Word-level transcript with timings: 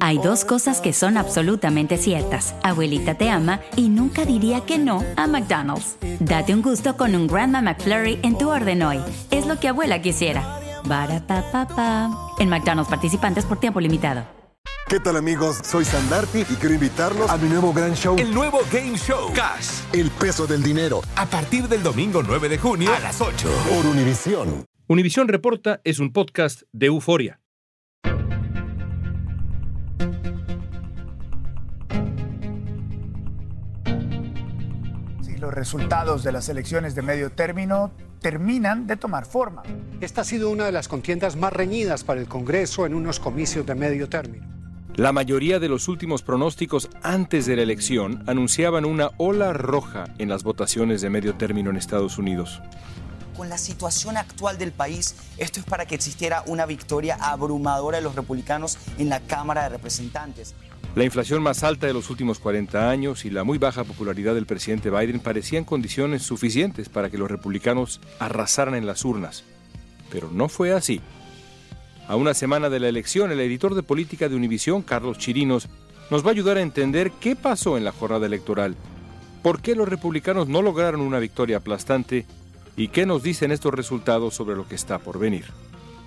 Hay 0.00 0.18
dos 0.18 0.44
cosas 0.44 0.80
que 0.80 0.92
son 0.92 1.16
absolutamente 1.16 1.96
ciertas. 1.96 2.54
Abuelita 2.62 3.14
te 3.14 3.30
ama 3.30 3.60
y 3.76 3.88
nunca 3.88 4.24
diría 4.24 4.60
que 4.62 4.78
no 4.78 5.02
a 5.16 5.26
McDonald's. 5.26 5.96
Date 6.20 6.54
un 6.54 6.62
gusto 6.62 6.96
con 6.96 7.14
un 7.14 7.26
Grandma 7.26 7.62
McFlurry 7.62 8.18
en 8.22 8.38
tu 8.38 8.50
orden 8.50 8.82
hoy. 8.82 8.98
Es 9.30 9.46
lo 9.46 9.58
que 9.58 9.68
abuela 9.68 10.02
quisiera. 10.02 10.60
Barata 10.84 12.10
En 12.38 12.48
McDonald's 12.48 12.90
participantes 12.90 13.44
por 13.44 13.58
tiempo 13.58 13.80
limitado. 13.80 14.24
¿Qué 14.88 15.00
tal 15.00 15.16
amigos? 15.16 15.60
Soy 15.64 15.84
Sandarti 15.84 16.40
y 16.40 16.56
quiero 16.56 16.74
invitarlos 16.74 17.30
a 17.30 17.38
mi 17.38 17.48
nuevo 17.48 17.72
gran 17.72 17.94
show. 17.94 18.16
El 18.18 18.34
nuevo 18.34 18.60
Game 18.70 18.98
Show. 18.98 19.32
Cash. 19.32 19.80
El 19.94 20.10
peso 20.10 20.46
del 20.46 20.62
dinero. 20.62 21.00
A 21.16 21.24
partir 21.24 21.68
del 21.68 21.82
domingo 21.82 22.22
9 22.22 22.48
de 22.50 22.58
junio 22.58 22.94
a 22.94 23.00
las 23.00 23.20
8. 23.20 23.48
Por 23.70 23.86
Univisión. 23.86 24.66
Univisión 24.86 25.28
Reporta 25.28 25.80
es 25.84 25.98
un 25.98 26.12
podcast 26.12 26.62
de 26.72 26.86
euforia. 26.86 27.40
Resultados 35.54 36.22
de 36.22 36.32
las 36.32 36.48
elecciones 36.48 36.94
de 36.94 37.02
medio 37.02 37.30
término 37.30 37.92
terminan 38.20 38.86
de 38.86 38.96
tomar 38.96 39.26
forma. 39.26 39.62
Esta 40.00 40.22
ha 40.22 40.24
sido 40.24 40.50
una 40.50 40.66
de 40.66 40.72
las 40.72 40.88
contiendas 40.88 41.36
más 41.36 41.52
reñidas 41.52 42.04
para 42.04 42.20
el 42.20 42.26
Congreso 42.26 42.86
en 42.86 42.94
unos 42.94 43.20
comicios 43.20 43.66
de 43.66 43.74
medio 43.74 44.08
término. 44.08 44.46
La 44.96 45.12
mayoría 45.12 45.58
de 45.58 45.68
los 45.68 45.88
últimos 45.88 46.22
pronósticos 46.22 46.88
antes 47.02 47.46
de 47.46 47.56
la 47.56 47.62
elección 47.62 48.22
anunciaban 48.28 48.84
una 48.84 49.10
ola 49.16 49.52
roja 49.52 50.04
en 50.18 50.28
las 50.28 50.44
votaciones 50.44 51.00
de 51.00 51.10
medio 51.10 51.34
término 51.34 51.70
en 51.70 51.76
Estados 51.76 52.16
Unidos. 52.16 52.62
Con 53.36 53.48
la 53.48 53.58
situación 53.58 54.16
actual 54.16 54.58
del 54.58 54.70
país, 54.70 55.16
esto 55.38 55.58
es 55.58 55.66
para 55.66 55.86
que 55.86 55.96
existiera 55.96 56.44
una 56.46 56.66
victoria 56.66 57.16
abrumadora 57.20 57.98
de 57.98 58.04
los 58.04 58.14
republicanos 58.14 58.78
en 58.98 59.08
la 59.08 59.20
Cámara 59.20 59.64
de 59.64 59.70
Representantes. 59.70 60.54
La 60.94 61.02
inflación 61.02 61.42
más 61.42 61.64
alta 61.64 61.88
de 61.88 61.92
los 61.92 62.08
últimos 62.10 62.38
40 62.38 62.88
años 62.88 63.24
y 63.24 63.30
la 63.30 63.42
muy 63.42 63.58
baja 63.58 63.82
popularidad 63.82 64.34
del 64.34 64.46
presidente 64.46 64.90
Biden 64.90 65.18
parecían 65.18 65.64
condiciones 65.64 66.22
suficientes 66.22 66.88
para 66.88 67.10
que 67.10 67.18
los 67.18 67.28
republicanos 67.28 68.00
arrasaran 68.20 68.76
en 68.76 68.86
las 68.86 69.04
urnas. 69.04 69.42
Pero 70.10 70.30
no 70.30 70.48
fue 70.48 70.72
así. 70.72 71.00
A 72.06 72.14
una 72.14 72.34
semana 72.34 72.70
de 72.70 72.78
la 72.78 72.88
elección, 72.88 73.32
el 73.32 73.40
editor 73.40 73.74
de 73.74 73.82
política 73.82 74.28
de 74.28 74.36
Univisión, 74.36 74.82
Carlos 74.82 75.18
Chirinos, 75.18 75.68
nos 76.10 76.24
va 76.24 76.28
a 76.28 76.32
ayudar 76.32 76.58
a 76.58 76.62
entender 76.62 77.10
qué 77.18 77.34
pasó 77.34 77.76
en 77.76 77.82
la 77.82 77.90
jornada 77.90 78.26
electoral, 78.26 78.76
por 79.42 79.60
qué 79.60 79.74
los 79.74 79.88
republicanos 79.88 80.46
no 80.46 80.62
lograron 80.62 81.00
una 81.00 81.18
victoria 81.18 81.56
aplastante 81.56 82.26
y 82.76 82.88
qué 82.88 83.06
nos 83.06 83.22
dicen 83.22 83.52
estos 83.52 83.72
resultados 83.72 84.34
sobre 84.34 84.56
lo 84.56 84.66
que 84.66 84.74
está 84.74 84.98
por 84.98 85.18
venir. 85.18 85.46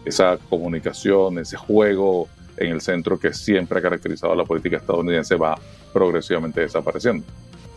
Esa 0.06 0.38
comunicación, 0.50 1.40
ese 1.40 1.58
juego 1.58 2.28
en 2.58 2.72
el 2.72 2.82
centro 2.82 3.20
que 3.20 3.34
siempre 3.34 3.80
ha 3.80 3.82
caracterizado 3.82 4.34
a 4.34 4.36
la 4.36 4.46
política 4.46 4.78
estadounidense 4.78 5.36
va 5.36 5.60
progresivamente 5.94 6.62
desapareciendo. 6.62 7.26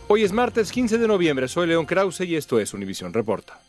Hoy 0.07 0.23
es 0.23 0.33
martes 0.33 0.71
15 0.71 0.97
de 0.97 1.07
noviembre, 1.07 1.47
soy 1.47 1.67
León 1.67 1.85
Krause 1.85 2.21
y 2.21 2.35
esto 2.35 2.59
es 2.59 2.73
Univisión 2.73 3.13
Reporta. 3.13 3.59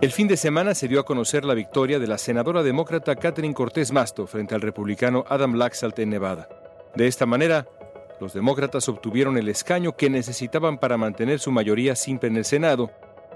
El 0.00 0.10
fin 0.10 0.28
de 0.28 0.36
semana 0.36 0.74
se 0.74 0.86
dio 0.86 1.00
a 1.00 1.04
conocer 1.04 1.46
la 1.46 1.54
victoria 1.54 1.98
de 1.98 2.06
la 2.06 2.18
senadora 2.18 2.62
demócrata 2.62 3.16
Catherine 3.16 3.54
Cortés 3.54 3.90
Masto 3.90 4.26
frente 4.26 4.54
al 4.54 4.60
republicano 4.60 5.24
Adam 5.28 5.54
Laxalt 5.54 5.98
en 6.00 6.10
Nevada. 6.10 6.63
De 6.94 7.06
esta 7.06 7.26
manera, 7.26 7.66
los 8.20 8.32
demócratas 8.32 8.88
obtuvieron 8.88 9.36
el 9.36 9.48
escaño 9.48 9.96
que 9.96 10.10
necesitaban 10.10 10.78
para 10.78 10.96
mantener 10.96 11.40
su 11.40 11.50
mayoría 11.50 11.96
simple 11.96 12.28
en 12.28 12.36
el 12.36 12.44
Senado, 12.44 12.90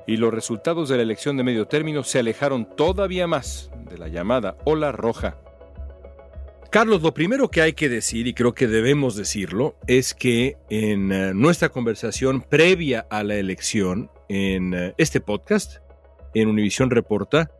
y 0.06 0.16
los 0.16 0.32
resultados 0.32 0.88
de 0.88 0.96
la 0.96 1.02
elección 1.02 1.36
de 1.36 1.44
medio 1.44 1.66
término 1.66 2.02
se 2.02 2.18
alejaron 2.18 2.66
todavía 2.76 3.26
más 3.26 3.70
de 3.90 3.98
la 3.98 4.08
llamada 4.08 4.56
ola 4.64 4.90
roja. 4.90 5.36
Carlos, 6.70 7.02
lo 7.02 7.12
primero 7.14 7.50
que 7.50 7.62
hay 7.62 7.72
que 7.72 7.88
decir, 7.88 8.26
y 8.26 8.34
creo 8.34 8.54
que 8.54 8.68
debemos 8.68 9.16
decirlo, 9.16 9.76
es 9.86 10.14
que 10.14 10.56
en 10.70 11.12
eh, 11.12 11.32
nuestra 11.34 11.70
conversación 11.70 12.42
previa 12.42 13.06
a 13.10 13.22
la 13.22 13.36
elección, 13.36 14.10
en 14.28 14.74
eh, 14.74 14.94
este 14.98 15.20
podcast, 15.20 15.78
en 16.34 16.48
Univisión 16.48 16.90
Reporta, 16.90 17.50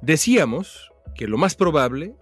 decíamos 0.00 0.92
que 1.14 1.26
lo 1.26 1.38
más 1.38 1.54
probable 1.54 2.14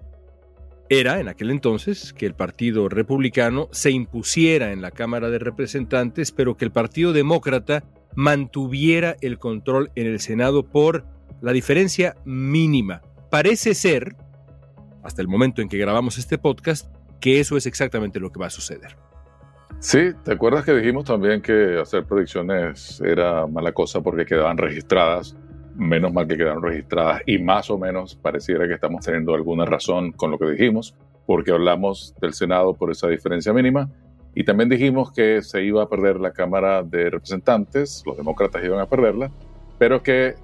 era 1.00 1.20
en 1.20 1.28
aquel 1.28 1.50
entonces 1.50 2.12
que 2.12 2.26
el 2.26 2.34
Partido 2.34 2.88
Republicano 2.88 3.68
se 3.72 3.90
impusiera 3.90 4.72
en 4.72 4.82
la 4.82 4.90
Cámara 4.90 5.30
de 5.30 5.38
Representantes, 5.38 6.32
pero 6.32 6.56
que 6.56 6.64
el 6.64 6.70
Partido 6.70 7.12
Demócrata 7.12 7.84
mantuviera 8.14 9.16
el 9.20 9.38
control 9.38 9.90
en 9.94 10.06
el 10.06 10.20
Senado 10.20 10.64
por 10.64 11.04
la 11.40 11.52
diferencia 11.52 12.16
mínima. 12.24 13.02
Parece 13.30 13.74
ser, 13.74 14.16
hasta 15.02 15.22
el 15.22 15.28
momento 15.28 15.62
en 15.62 15.68
que 15.68 15.78
grabamos 15.78 16.18
este 16.18 16.38
podcast, 16.38 16.94
que 17.20 17.40
eso 17.40 17.56
es 17.56 17.66
exactamente 17.66 18.20
lo 18.20 18.30
que 18.30 18.40
va 18.40 18.46
a 18.46 18.50
suceder. 18.50 18.96
Sí, 19.78 20.12
¿te 20.24 20.32
acuerdas 20.32 20.64
que 20.64 20.74
dijimos 20.74 21.04
también 21.04 21.40
que 21.40 21.78
hacer 21.80 22.04
predicciones 22.04 23.00
era 23.00 23.46
mala 23.46 23.72
cosa 23.72 24.00
porque 24.00 24.26
quedaban 24.26 24.58
registradas 24.58 25.36
menos 25.74 26.12
mal 26.12 26.26
que 26.26 26.36
quedaron 26.36 26.62
registradas 26.62 27.22
y 27.26 27.38
más 27.38 27.70
o 27.70 27.78
menos 27.78 28.14
pareciera 28.14 28.66
que 28.66 28.74
estamos 28.74 29.04
teniendo 29.04 29.34
alguna 29.34 29.64
razón 29.64 30.12
con 30.12 30.30
lo 30.30 30.38
que 30.38 30.50
dijimos, 30.50 30.94
porque 31.26 31.52
hablamos 31.52 32.14
del 32.20 32.34
Senado 32.34 32.74
por 32.74 32.90
esa 32.90 33.08
diferencia 33.08 33.52
mínima 33.52 33.88
y 34.34 34.44
también 34.44 34.68
dijimos 34.68 35.12
que 35.12 35.42
se 35.42 35.62
iba 35.62 35.82
a 35.82 35.88
perder 35.88 36.18
la 36.18 36.32
Cámara 36.32 36.82
de 36.82 37.10
Representantes, 37.10 38.02
los 38.06 38.16
demócratas 38.16 38.64
iban 38.64 38.80
a 38.80 38.86
perderla, 38.86 39.30
pero 39.78 40.02
que 40.02 40.34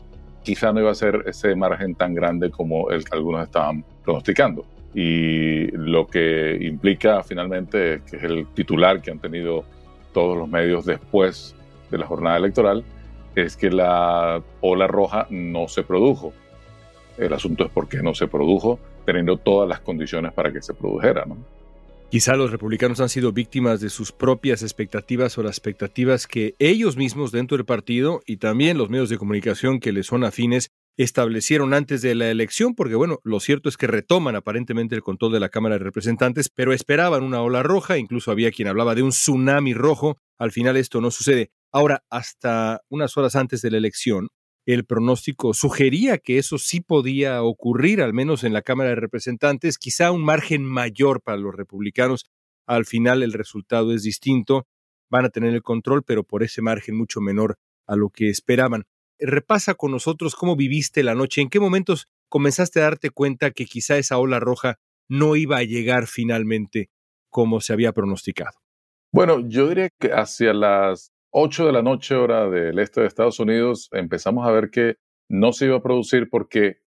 quizá 0.42 0.72
no 0.72 0.80
iba 0.80 0.90
a 0.90 0.94
ser 0.94 1.24
ese 1.26 1.54
margen 1.54 1.94
tan 1.94 2.14
grande 2.14 2.50
como 2.50 2.90
el 2.90 3.04
que 3.04 3.16
algunos 3.16 3.44
estaban 3.44 3.84
pronosticando. 4.04 4.66
Y 4.94 5.70
lo 5.72 6.06
que 6.06 6.58
implica 6.60 7.22
finalmente, 7.22 8.02
que 8.08 8.16
es 8.16 8.22
el 8.22 8.46
titular 8.48 9.00
que 9.00 9.10
han 9.10 9.18
tenido 9.20 9.64
todos 10.12 10.36
los 10.36 10.48
medios 10.48 10.84
después 10.84 11.54
de 11.90 11.98
la 11.98 12.06
jornada 12.06 12.36
electoral, 12.36 12.84
es 13.42 13.56
que 13.56 13.70
la 13.70 14.42
ola 14.60 14.86
roja 14.86 15.26
no 15.30 15.68
se 15.68 15.82
produjo. 15.82 16.32
El 17.16 17.32
asunto 17.32 17.64
es 17.64 17.70
por 17.70 17.88
qué 17.88 18.02
no 18.02 18.14
se 18.14 18.28
produjo, 18.28 18.78
teniendo 19.04 19.36
todas 19.36 19.68
las 19.68 19.80
condiciones 19.80 20.32
para 20.32 20.52
que 20.52 20.62
se 20.62 20.74
produjera. 20.74 21.24
¿no? 21.26 21.36
Quizá 22.10 22.36
los 22.36 22.50
republicanos 22.50 23.00
han 23.00 23.10
sido 23.10 23.32
víctimas 23.32 23.80
de 23.80 23.90
sus 23.90 24.12
propias 24.12 24.62
expectativas 24.62 25.36
o 25.36 25.42
las 25.42 25.58
expectativas 25.58 26.26
que 26.26 26.54
ellos 26.58 26.96
mismos 26.96 27.32
dentro 27.32 27.58
del 27.58 27.66
partido 27.66 28.22
y 28.24 28.38
también 28.38 28.78
los 28.78 28.88
medios 28.88 29.10
de 29.10 29.18
comunicación 29.18 29.78
que 29.78 29.92
les 29.92 30.06
son 30.06 30.24
afines 30.24 30.70
establecieron 30.96 31.74
antes 31.74 32.02
de 32.02 32.14
la 32.14 32.30
elección, 32.30 32.74
porque 32.74 32.96
bueno, 32.96 33.18
lo 33.24 33.40
cierto 33.40 33.68
es 33.68 33.76
que 33.76 33.86
retoman 33.86 34.36
aparentemente 34.36 34.96
el 34.96 35.02
control 35.02 35.32
de 35.32 35.40
la 35.40 35.48
Cámara 35.48 35.76
de 35.76 35.84
Representantes, 35.84 36.48
pero 36.48 36.72
esperaban 36.72 37.22
una 37.22 37.40
ola 37.40 37.62
roja, 37.62 37.98
incluso 37.98 38.30
había 38.32 38.50
quien 38.50 38.68
hablaba 38.68 38.94
de 38.94 39.02
un 39.02 39.10
tsunami 39.10 39.74
rojo, 39.74 40.16
al 40.38 40.50
final 40.50 40.76
esto 40.76 41.00
no 41.00 41.10
sucede. 41.10 41.50
Ahora, 41.72 42.02
hasta 42.10 42.80
unas 42.88 43.16
horas 43.16 43.36
antes 43.36 43.62
de 43.62 43.70
la 43.70 43.78
elección, 43.78 44.28
el 44.66 44.84
pronóstico 44.84 45.54
sugería 45.54 46.18
que 46.18 46.38
eso 46.38 46.58
sí 46.58 46.80
podía 46.80 47.42
ocurrir, 47.42 48.02
al 48.02 48.12
menos 48.12 48.44
en 48.44 48.52
la 48.52 48.62
Cámara 48.62 48.90
de 48.90 48.96
Representantes, 48.96 49.78
quizá 49.78 50.10
un 50.10 50.22
margen 50.22 50.62
mayor 50.64 51.22
para 51.22 51.38
los 51.38 51.54
republicanos. 51.54 52.26
Al 52.66 52.84
final 52.84 53.22
el 53.22 53.32
resultado 53.32 53.94
es 53.94 54.02
distinto, 54.02 54.66
van 55.10 55.24
a 55.24 55.30
tener 55.30 55.54
el 55.54 55.62
control, 55.62 56.02
pero 56.02 56.22
por 56.22 56.42
ese 56.42 56.60
margen 56.60 56.96
mucho 56.96 57.20
menor 57.20 57.56
a 57.86 57.96
lo 57.96 58.10
que 58.10 58.28
esperaban. 58.28 58.84
Repasa 59.18 59.74
con 59.74 59.90
nosotros 59.90 60.34
cómo 60.34 60.54
viviste 60.54 61.02
la 61.02 61.14
noche, 61.14 61.40
en 61.40 61.48
qué 61.48 61.60
momentos 61.60 62.06
comenzaste 62.28 62.80
a 62.80 62.84
darte 62.84 63.10
cuenta 63.10 63.50
que 63.50 63.64
quizá 63.64 63.96
esa 63.96 64.18
ola 64.18 64.38
roja 64.38 64.76
no 65.08 65.34
iba 65.34 65.56
a 65.56 65.64
llegar 65.64 66.06
finalmente 66.06 66.90
como 67.30 67.60
se 67.60 67.72
había 67.72 67.92
pronosticado. 67.92 68.58
Bueno, 69.12 69.40
yo 69.48 69.68
diría 69.68 69.88
que 69.98 70.12
hacia 70.12 70.52
las 70.52 71.10
8 71.30 71.66
de 71.66 71.72
la 71.72 71.82
noche 71.82 72.14
hora 72.14 72.48
del 72.48 72.78
este 72.78 73.02
de 73.02 73.06
Estados 73.06 73.38
Unidos 73.38 73.90
empezamos 73.92 74.46
a 74.46 74.50
ver 74.50 74.70
que 74.70 74.96
no 75.28 75.52
se 75.52 75.66
iba 75.66 75.76
a 75.76 75.82
producir 75.82 76.30
porque 76.30 76.78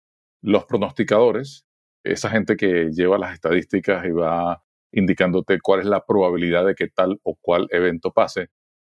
los 0.41 0.65
pronosticadores, 0.65 1.67
esa 2.03 2.29
gente 2.29 2.57
que 2.57 2.89
lleva 2.91 3.19
las 3.19 3.33
estadísticas 3.33 4.03
y 4.05 4.11
va 4.11 4.63
indicándote 4.91 5.59
cuál 5.61 5.81
es 5.81 5.85
la 5.85 6.05
probabilidad 6.05 6.65
de 6.65 6.73
que 6.73 6.87
tal 6.87 7.19
o 7.23 7.35
cual 7.39 7.67
evento 7.69 8.11
pase, 8.11 8.49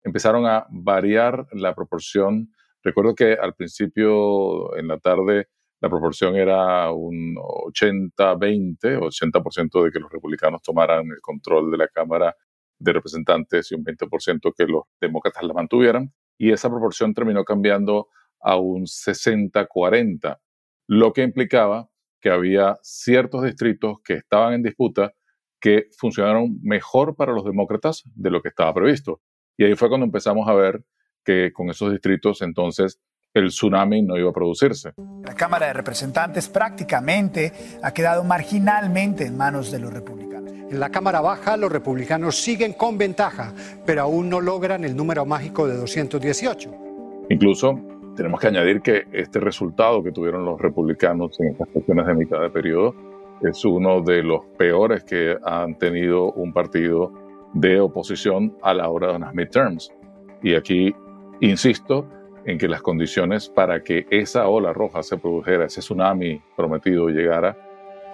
empezaron 0.04 0.46
a 0.46 0.68
variar 0.70 1.48
la 1.54 1.74
proporción. 1.74 2.52
Recuerdo 2.84 3.16
que 3.16 3.34
al 3.34 3.56
principio, 3.56 4.78
en 4.78 4.88
la 4.88 5.00
tarde, 5.00 5.48
la 5.82 5.90
proporción 5.90 6.36
era 6.36 6.92
un 6.92 7.36
80-20, 7.36 9.00
80% 9.00 9.84
de 9.84 9.92
que 9.92 10.00
los 10.00 10.12
republicanos 10.12 10.62
tomaran 10.62 11.08
el 11.08 11.20
control 11.20 11.72
de 11.72 11.78
la 11.78 11.88
Cámara 11.88 12.36
de 12.82 12.94
representantes 12.94 13.72
y 13.72 13.76
un 13.76 13.84
20% 13.84 14.54
que 14.58 14.66
los 14.66 14.84
demócratas 15.00 15.44
la 15.44 15.54
mantuvieran. 15.54 16.14
Y 16.38 16.52
esa 16.52 16.70
proporción 16.70 17.14
terminó 17.14 17.44
cambiando 17.44 18.08
a 18.40 18.58
un 18.58 18.84
60-40, 18.84 20.40
lo 20.88 21.14
que 21.14 21.22
implicaba 21.24 21.90
que 22.20 22.30
había 22.30 22.78
ciertos 22.82 23.44
distritos 23.44 23.98
que 24.04 24.14
estaban 24.14 24.54
en 24.54 24.64
disputa 24.64 25.14
que 25.60 25.90
funcionaron 25.98 26.58
mejor 26.64 27.16
para 27.16 27.34
los 27.34 27.46
demócratas 27.46 28.04
de 28.16 28.32
lo 28.32 28.42
que 28.42 28.50
estaba 28.50 28.74
previsto. 28.74 29.22
Y 29.58 29.66
ahí 29.66 29.76
fue 29.76 29.90
cuando 29.90 30.06
empezamos 30.06 30.48
a 30.48 30.54
ver 30.54 30.84
que 31.24 31.52
con 31.54 31.70
esos 31.70 31.92
distritos 31.92 32.42
entonces 32.42 33.00
el 33.34 33.50
tsunami 33.50 34.02
no 34.02 34.18
iba 34.18 34.30
a 34.30 34.34
producirse. 34.34 34.94
La 35.24 35.36
Cámara 35.36 35.68
de 35.68 35.74
Representantes 35.74 36.50
prácticamente 36.50 37.54
ha 37.82 37.94
quedado 37.94 38.24
marginalmente 38.24 39.26
en 39.26 39.38
manos 39.38 39.72
de 39.72 39.80
los 39.80 39.94
republicanos. 39.94 40.41
En 40.70 40.80
la 40.80 40.90
Cámara 40.90 41.22
Baja 41.22 41.58
los 41.58 41.72
republicanos 41.72 42.36
siguen 42.38 42.74
con 42.74 42.98
ventaja, 42.98 43.54
pero 43.86 44.04
aún 44.04 44.30
no 44.30 44.40
logran 44.40 44.84
el 44.84 44.96
número 44.96 45.26
mágico 45.26 45.68
de 45.68 45.76
218. 45.76 46.72
Incluso 47.30 47.80
tenemos 48.16 48.40
que 48.40 48.48
añadir 48.48 48.82
que 48.82 49.04
este 49.12 49.40
resultado 49.40 50.04
que 50.04 50.12
tuvieron 50.12 50.46
los 50.46 50.60
republicanos 50.60 51.40
en 51.40 51.50
estas 51.50 51.68
cuestiones 51.70 52.08
de 52.08 52.14
mitad 52.14 52.42
de 52.42 52.50
periodo 52.50 52.96
es 53.42 53.66
uno 53.66 54.02
de 54.02 54.24
los 54.24 54.46
peores 54.58 55.04
que 55.04 55.38
han 55.44 55.78
tenido 55.78 56.32
un 56.34 56.54
partido 56.54 57.12
de 57.54 57.80
oposición 57.80 58.56
a 58.62 58.74
la 58.74 58.90
hora 58.90 59.10
de 59.10 59.16
unas 59.16 59.34
midterms. 59.34 59.92
Y 60.44 60.56
aquí 60.56 60.94
insisto 61.42 62.08
en 62.46 62.58
que 62.58 62.68
las 62.68 62.82
condiciones 62.82 63.50
para 63.50 63.84
que 63.84 64.06
esa 64.10 64.48
ola 64.48 64.74
roja 64.74 65.04
se 65.04 65.18
produjera, 65.18 65.66
ese 65.66 65.82
tsunami 65.82 66.42
prometido 66.56 67.10
llegara, 67.10 67.58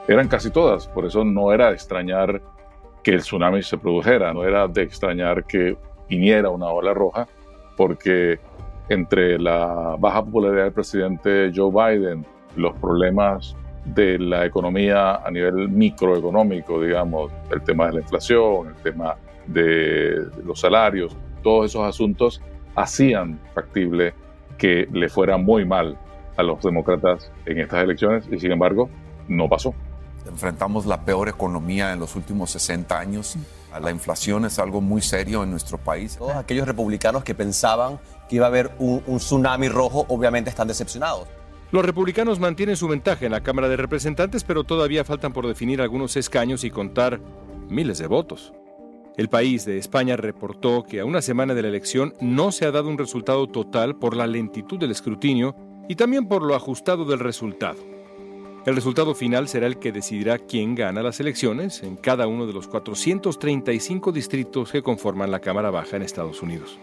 eran 0.08 0.28
casi 0.28 0.50
todas. 0.50 0.88
Por 0.88 1.06
eso 1.06 1.24
no 1.24 1.52
era 1.52 1.68
de 1.68 1.74
extrañar 1.74 2.42
que 3.04 3.12
el 3.12 3.22
tsunami 3.22 3.62
se 3.64 3.78
produjera, 3.78 4.34
no 4.34 4.44
era 4.44 4.68
de 4.68 4.82
extrañar 4.82 5.46
que 5.46 5.78
viniera 6.10 6.50
una 6.50 6.68
ola 6.68 6.94
roja, 6.94 7.28
porque 7.76 8.40
entre 8.90 9.38
la 9.38 9.96
baja 10.00 10.24
popularidad 10.24 10.64
del 10.64 10.74
presidente 10.74 11.52
Joe 11.54 11.72
Biden, 11.72 12.26
los 12.56 12.74
problemas 12.80 13.56
de 13.86 14.20
la 14.20 14.46
economía 14.46 15.16
a 15.16 15.32
nivel 15.32 15.70
microeconómico, 15.70 16.82
digamos, 16.82 17.32
el 17.52 17.62
tema 17.62 17.88
de 17.88 17.94
la 17.94 18.00
inflación, 18.02 18.68
el 18.70 18.84
tema 18.84 19.16
de 19.46 20.26
los 20.44 20.60
salarios, 20.60 21.16
todos 21.44 21.68
esos 21.68 21.84
asuntos 21.84 22.42
hacían 22.76 23.40
factible 23.54 24.14
que 24.58 24.88
le 24.92 25.08
fuera 25.08 25.38
muy 25.38 25.66
mal 25.66 25.98
a 26.36 26.44
los 26.44 26.62
demócratas 26.62 27.32
en 27.46 27.60
estas 27.60 27.84
elecciones 27.84 28.28
y 28.32 28.40
sin 28.40 28.52
embargo 28.52 28.90
no 29.28 29.48
pasó. 29.48 29.74
Enfrentamos 30.28 30.86
la 30.86 31.02
peor 31.06 31.30
economía 31.30 31.94
en 31.94 32.00
los 32.00 32.16
últimos 32.16 32.52
60 32.52 33.00
años. 33.00 33.36
La 33.82 33.92
inflación 33.92 34.46
es 34.46 34.60
algo 34.60 34.82
muy 34.82 35.02
serio 35.02 35.44
en 35.44 35.52
nuestro 35.52 35.78
país. 35.78 36.18
Todos 36.18 36.36
aquellos 36.36 36.68
republicanos 36.68 37.24
que 37.24 37.36
pensaban 37.36 38.00
que 38.28 38.38
iba 38.38 38.46
a 38.46 38.50
haber 38.50 38.72
un, 38.80 39.04
un 39.08 39.18
tsunami 39.18 39.70
rojo 39.70 40.06
obviamente 40.10 40.50
están 40.50 40.68
decepcionados. 40.68 41.28
Los 41.72 41.84
republicanos 41.84 42.40
mantienen 42.40 42.78
su 42.78 42.88
ventaja 42.88 43.26
en 43.26 43.34
la 43.34 43.44
Cámara 43.44 43.68
de 43.68 43.76
Representantes, 43.76 44.44
pero 44.44 44.64
todavía 44.64 45.04
faltan 45.04 45.34
por 45.34 45.46
definir 45.48 45.82
algunos 45.82 46.16
escaños 46.16 46.64
y 46.64 46.72
contar 46.72 47.20
miles 47.70 47.98
de 47.98 48.08
votos. 48.08 48.54
El 49.18 49.30
país 49.30 49.66
de 49.66 49.78
España 49.78 50.16
reportó 50.16 50.84
que 50.84 51.00
a 51.00 51.06
una 51.06 51.22
semana 51.22 51.54
de 51.56 51.64
la 51.64 51.68
elección 51.70 52.14
no 52.22 52.52
se 52.52 52.66
ha 52.66 52.72
dado 52.72 52.88
un 52.88 52.98
resultado 52.98 53.48
total 53.48 53.98
por 53.98 54.16
la 54.16 54.28
lentitud 54.28 54.80
del 54.80 54.92
escrutinio 54.92 55.56
y 55.90 55.96
también 55.96 56.28
por 56.28 56.44
lo 56.44 56.56
ajustado 56.56 57.04
del 57.04 57.20
resultado. 57.20 57.97
El 58.68 58.76
resultado 58.76 59.16
final 59.16 59.48
será 59.48 59.66
el 59.66 59.80
que 59.80 59.94
decidirá 59.94 60.40
quién 60.40 60.76
gana 60.76 61.02
las 61.02 61.22
elecciones 61.22 61.84
en 61.84 61.96
cada 61.96 62.28
uno 62.28 62.46
de 62.46 62.52
los 62.52 62.68
435 62.68 64.12
distritos 64.12 64.74
que 64.74 64.82
conforman 64.82 65.32
la 65.32 65.40
Cámara 65.40 65.70
Baja 65.70 65.96
en 65.96 66.02
Estados 66.02 66.42
Unidos. 66.42 66.78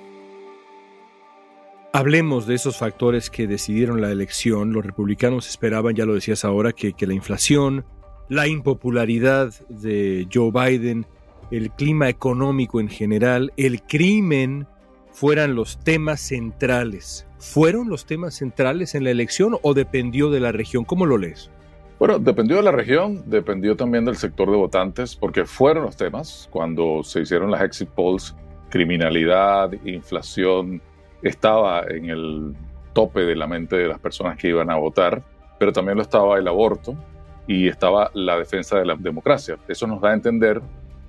Hablemos 1.93 2.47
de 2.47 2.55
esos 2.55 2.79
factores 2.79 3.29
que 3.29 3.47
decidieron 3.47 4.01
la 4.01 4.11
elección. 4.11 4.73
Los 4.73 4.87
republicanos 4.87 5.47
esperaban, 5.47 5.95
ya 5.95 6.07
lo 6.07 6.15
decías 6.15 6.47
ahora, 6.47 6.73
que, 6.73 6.95
que, 6.95 7.07
la 7.07 7.13
inflación, 7.13 7.85
la 8.31 8.49
impopularidad 8.49 9.53
de 9.69 10.27
Joe 10.33 10.53
Biden, 10.53 11.05
el 11.51 11.71
clima 11.71 12.09
económico 12.09 12.81
en 12.81 12.89
general, 12.89 13.53
el 13.59 13.83
crimen 13.83 14.67
fueran 15.13 15.55
los 15.55 15.79
temas 15.85 16.23
centrales. 16.23 17.27
¿Fueron 17.39 17.91
los 17.91 18.07
temas 18.07 18.37
centrales 18.37 18.95
en 18.95 19.05
la 19.05 19.11
elección 19.11 19.59
o 19.61 19.75
dependió 19.75 20.31
de 20.31 20.41
la 20.41 20.51
región? 20.51 20.87
¿Cómo 20.87 21.05
lo 21.05 21.19
lees? 21.19 21.51
Bueno, 21.99 22.19
dependió 22.19 22.57
de 22.57 22.63
la 22.63 22.73
región, 22.73 23.23
dependió 23.27 23.77
también 23.77 24.05
del 24.05 24.17
sector 24.17 24.51
de 24.51 24.57
votantes, 24.57 25.15
porque 25.15 25.45
fueron 25.45 25.85
los 25.85 25.97
temas 25.97 26.49
cuando 26.51 27.03
se 27.05 27.21
hicieron 27.21 27.51
las 27.51 27.63
exit 27.63 27.89
polls, 27.89 28.35
criminalidad, 28.69 29.73
inflación, 29.85 30.83
estaba 31.23 31.85
en 31.89 32.11
el 32.11 32.55
tope 32.93 33.21
de 33.21 33.37
la 33.37 33.47
mente 33.47 33.77
de 33.77 33.89
las 33.89 34.01
personas 34.01 34.37
que 34.37 34.49
iban 34.49 34.71
a 34.71 34.77
votar, 34.77 35.23
pero 35.59 35.73
también 35.73 35.97
lo 35.97 36.03
estaba 36.03 36.37
el 36.39 36.49
aborto 36.49 36.97
y 37.47 37.69
estaba 37.69 38.11
la 38.15 38.37
defensa 38.39 38.77
de 38.77 38.87
la 38.87 38.97
democracia. 38.97 39.57
Eso 39.69 39.87
nos 39.87 40.01
da 40.01 40.11
a 40.11 40.15
entender 40.15 40.61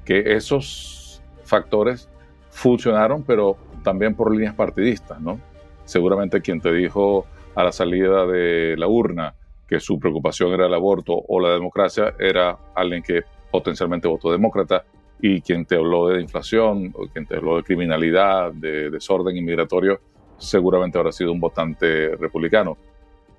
que 0.05 0.35
esos 0.35 1.21
factores 1.43 2.09
funcionaron, 2.51 3.23
pero 3.23 3.57
también 3.83 4.15
por 4.15 4.31
líneas 4.31 4.53
partidistas, 4.53 5.19
¿no? 5.19 5.39
Seguramente 5.85 6.41
quien 6.41 6.61
te 6.61 6.71
dijo 6.71 7.25
a 7.55 7.63
la 7.63 7.71
salida 7.71 8.25
de 8.25 8.75
la 8.77 8.87
urna 8.87 9.33
que 9.67 9.79
su 9.79 9.99
preocupación 9.99 10.53
era 10.53 10.67
el 10.67 10.73
aborto 10.73 11.13
o 11.27 11.39
la 11.39 11.49
democracia 11.49 12.13
era 12.19 12.57
alguien 12.75 13.01
que 13.01 13.21
potencialmente 13.51 14.07
votó 14.07 14.31
demócrata 14.31 14.83
y 15.19 15.41
quien 15.41 15.65
te 15.65 15.75
habló 15.75 16.09
de 16.09 16.21
inflación 16.21 16.91
o 16.93 17.07
quien 17.07 17.25
te 17.25 17.35
habló 17.37 17.57
de 17.57 17.63
criminalidad, 17.63 18.51
de 18.51 18.89
desorden 18.89 19.37
inmigratorio, 19.37 19.99
seguramente 20.37 20.97
habrá 20.97 21.11
sido 21.11 21.31
un 21.31 21.39
votante 21.39 22.15
republicano. 22.17 22.77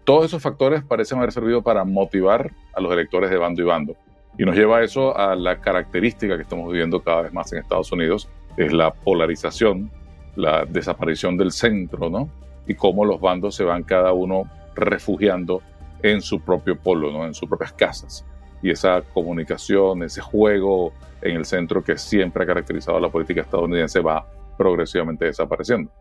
Todos 0.05 0.27
esos 0.27 0.43
factores 0.43 0.83
parecen 0.83 1.19
haber 1.19 1.33
servido 1.33 1.63
para 1.63 1.85
motivar 1.85 2.51
a 2.75 2.81
los 2.81 2.93
electores 2.93 3.31
de 3.31 3.37
bando 3.37 3.63
y 3.63 3.65
bando. 3.65 3.97
Y 4.39 4.45
nos 4.45 4.57
lleva 4.57 4.79
a 4.79 4.85
eso 4.85 5.17
a 5.17 5.35
la 5.35 5.61
característica 5.61 6.37
que 6.37 6.43
estamos 6.43 6.71
viviendo 6.71 7.03
cada 7.03 7.23
vez 7.23 7.33
más 7.33 7.53
en 7.53 7.59
Estados 7.59 7.91
Unidos, 7.93 8.29
es 8.57 8.73
la 8.73 8.93
polarización, 8.93 9.91
la 10.35 10.65
desaparición 10.65 11.37
del 11.37 11.53
centro, 11.53 12.09
¿no? 12.09 12.29
Y 12.67 12.75
cómo 12.75 13.05
los 13.05 13.21
bandos 13.21 13.55
se 13.55 13.65
van 13.65 13.83
cada 13.83 14.13
uno 14.13 14.45
refugiando 14.75 15.63
en 16.11 16.21
su 16.21 16.41
propio 16.41 16.79
polo, 16.79 17.13
¿no? 17.13 17.27
En 17.27 17.35
sus 17.35 17.49
propias 17.49 17.73
casas. 17.73 18.25
Y 18.63 18.71
esa 18.71 19.03
comunicación, 19.03 20.03
ese 20.03 20.21
juego 20.21 20.93
en 21.23 21.37
el 21.37 21.45
centro 21.45 21.83
que 21.85 21.99
siempre 21.99 22.45
ha 22.45 22.47
caracterizado 22.47 22.99
a 22.99 23.01
la 23.01 23.11
política 23.11 23.43
estadounidense 23.43 24.01
va 24.01 24.27
progresivamente 24.57 25.27
desapareciendo. 25.27 25.93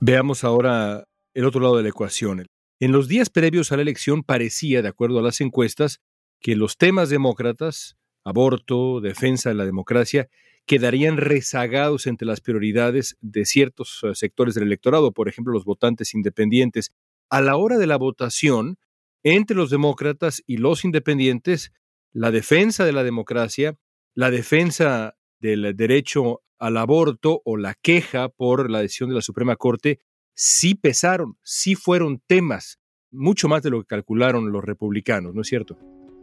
Veamos 0.00 0.44
ahora 0.44 1.04
el 1.34 1.44
otro 1.44 1.60
lado 1.60 1.76
de 1.76 1.82
la 1.82 1.88
ecuación. 1.88 2.46
En 2.80 2.92
los 2.92 3.08
días 3.08 3.30
previos 3.30 3.72
a 3.72 3.76
la 3.76 3.82
elección 3.82 4.22
parecía, 4.22 4.82
de 4.82 4.88
acuerdo 4.88 5.18
a 5.18 5.22
las 5.22 5.40
encuestas, 5.40 6.00
que 6.40 6.54
los 6.54 6.76
temas 6.76 7.08
demócratas, 7.08 7.96
aborto, 8.24 9.00
defensa 9.00 9.48
de 9.48 9.56
la 9.56 9.64
democracia, 9.64 10.28
quedarían 10.66 11.16
rezagados 11.16 12.06
entre 12.06 12.26
las 12.26 12.40
prioridades 12.40 13.16
de 13.20 13.46
ciertos 13.46 14.00
eh, 14.02 14.14
sectores 14.14 14.54
del 14.54 14.64
electorado, 14.64 15.12
por 15.12 15.28
ejemplo, 15.28 15.52
los 15.52 15.64
votantes 15.64 16.14
independientes. 16.14 16.92
A 17.30 17.40
la 17.40 17.56
hora 17.56 17.78
de 17.78 17.86
la 17.86 17.96
votación, 17.96 18.76
entre 19.22 19.56
los 19.56 19.70
demócratas 19.70 20.42
y 20.46 20.58
los 20.58 20.84
independientes, 20.84 21.72
la 22.12 22.30
defensa 22.30 22.84
de 22.84 22.92
la 22.92 23.04
democracia, 23.04 23.76
la 24.14 24.30
defensa 24.30 25.16
del 25.40 25.76
derecho 25.76 26.42
al 26.58 26.76
aborto 26.76 27.40
o 27.44 27.56
la 27.56 27.74
queja 27.74 28.28
por 28.28 28.70
la 28.70 28.80
decisión 28.80 29.08
de 29.08 29.16
la 29.16 29.22
Suprema 29.22 29.56
Corte 29.56 30.00
sí 30.34 30.74
pesaron, 30.74 31.36
sí 31.42 31.74
fueron 31.74 32.20
temas, 32.26 32.78
mucho 33.10 33.48
más 33.48 33.62
de 33.62 33.70
lo 33.70 33.80
que 33.80 33.86
calcularon 33.86 34.52
los 34.52 34.64
republicanos, 34.64 35.34
¿no 35.34 35.42
es 35.42 35.48
cierto? 35.48 35.76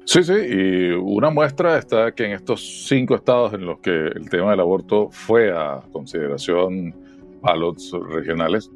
Sí, 0.05 0.23
sí, 0.23 0.33
y 0.33 0.91
una 0.91 1.31
muestra 1.31 1.79
está 1.79 2.13
que 2.13 2.25
en 2.25 2.31
estos 2.31 2.87
cinco 2.87 3.15
estados 3.15 3.53
en 3.53 3.65
los 3.65 3.79
que 3.79 3.89
el 3.89 4.29
tema 4.29 4.51
del 4.51 4.59
aborto 4.59 5.09
fue 5.09 5.51
a 5.51 5.81
consideración 5.91 6.93
ballots 7.41 7.91
regionales, 8.09 8.71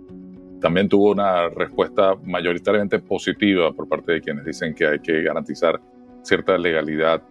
también 0.59 0.89
tuvo 0.89 1.11
una 1.11 1.49
respuesta 1.49 2.15
mayoritariamente 2.23 2.99
positiva 2.99 3.71
por 3.71 3.87
parte 3.87 4.13
de 4.13 4.21
quienes 4.21 4.45
dicen 4.45 4.73
que 4.73 4.87
hay 4.87 4.99
que 4.99 5.21
garantizar 5.23 5.79
cierta 6.21 6.57
legalidad, 6.57 7.21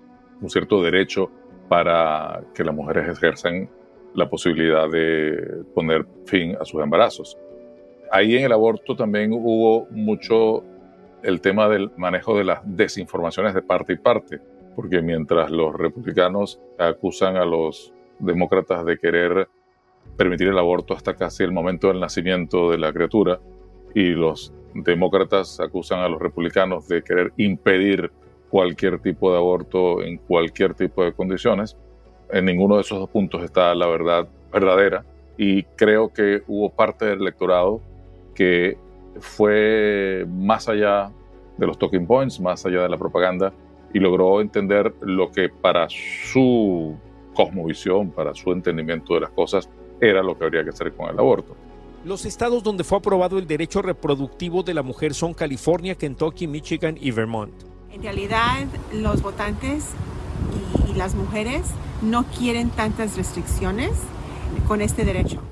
un 0.40 0.48
cierto 0.48 0.82
derecho 0.82 1.30
para 1.68 2.42
que 2.54 2.64
las 2.64 2.74
mujeres 2.74 3.08
ejerzan 3.08 3.68
la 4.14 4.28
posibilidad 4.28 4.88
de 4.88 5.64
poner 5.74 6.06
fin 6.24 6.56
a 6.60 6.64
sus 6.64 6.82
embarazos. 6.82 7.36
Ahí 8.10 8.36
en 8.36 8.44
el 8.44 8.52
aborto 8.52 8.96
también 8.96 9.32
hubo 9.32 9.86
mucho 9.90 10.64
el 11.22 11.40
tema 11.40 11.68
del 11.68 11.90
manejo 11.96 12.36
de 12.36 12.44
las 12.44 12.60
desinformaciones 12.64 13.52
de 13.54 13.62
parte 13.62 13.92
y 13.92 13.96
parte, 13.96 14.40
porque 14.74 15.02
mientras 15.02 15.50
los 15.50 15.74
republicanos 15.74 16.60
acusan 16.78 17.36
a 17.36 17.44
los 17.44 17.92
demócratas 18.18 18.84
de 18.86 18.98
querer 18.98 19.48
permitir 20.16 20.48
el 20.48 20.58
aborto 20.58 20.94
hasta 20.94 21.14
casi 21.14 21.44
el 21.44 21.52
momento 21.52 21.88
del 21.88 22.00
nacimiento 22.00 22.70
de 22.70 22.78
la 22.78 22.92
criatura, 22.92 23.40
y 23.94 24.10
los 24.10 24.52
demócratas 24.74 25.60
acusan 25.60 26.00
a 26.00 26.08
los 26.08 26.20
republicanos 26.20 26.88
de 26.88 27.02
querer 27.02 27.32
impedir 27.36 28.10
cualquier 28.50 29.00
tipo 29.00 29.30
de 29.30 29.38
aborto 29.38 30.02
en 30.02 30.18
cualquier 30.18 30.74
tipo 30.74 31.04
de 31.04 31.12
condiciones, 31.12 31.76
en 32.30 32.44
ninguno 32.44 32.76
de 32.76 32.82
esos 32.82 32.98
dos 32.98 33.08
puntos 33.08 33.42
está 33.42 33.74
la 33.74 33.86
verdad 33.86 34.28
verdadera 34.52 35.04
y 35.36 35.62
creo 35.62 36.12
que 36.12 36.42
hubo 36.46 36.70
parte 36.70 37.06
del 37.06 37.20
electorado 37.20 37.80
que 38.34 38.76
fue 39.20 40.26
más 40.28 40.68
allá 40.68 41.10
de 41.56 41.66
los 41.66 41.78
talking 41.78 42.06
points, 42.06 42.40
más 42.40 42.64
allá 42.66 42.82
de 42.82 42.88
la 42.88 42.96
propaganda, 42.96 43.52
y 43.92 43.98
logró 43.98 44.40
entender 44.40 44.94
lo 45.00 45.30
que 45.30 45.48
para 45.48 45.88
su 45.88 46.96
cosmovisión, 47.34 48.10
para 48.10 48.34
su 48.34 48.52
entendimiento 48.52 49.14
de 49.14 49.20
las 49.20 49.30
cosas, 49.30 49.68
era 50.00 50.22
lo 50.22 50.38
que 50.38 50.44
habría 50.44 50.64
que 50.64 50.70
hacer 50.70 50.92
con 50.92 51.10
el 51.10 51.18
aborto. 51.18 51.56
Los 52.04 52.24
estados 52.24 52.62
donde 52.62 52.84
fue 52.84 52.98
aprobado 52.98 53.38
el 53.38 53.46
derecho 53.46 53.82
reproductivo 53.82 54.62
de 54.62 54.74
la 54.74 54.82
mujer 54.82 55.14
son 55.14 55.34
California, 55.34 55.94
Kentucky, 55.94 56.46
Michigan 56.46 56.96
y 57.00 57.10
Vermont. 57.10 57.52
En 57.92 58.02
realidad, 58.02 58.66
los 58.92 59.22
votantes 59.22 59.90
y, 60.86 60.92
y 60.92 60.94
las 60.94 61.14
mujeres 61.14 61.62
no 62.02 62.24
quieren 62.24 62.70
tantas 62.70 63.16
restricciones 63.16 63.90
con 64.66 64.80
este 64.80 65.04
derecho. 65.04 65.42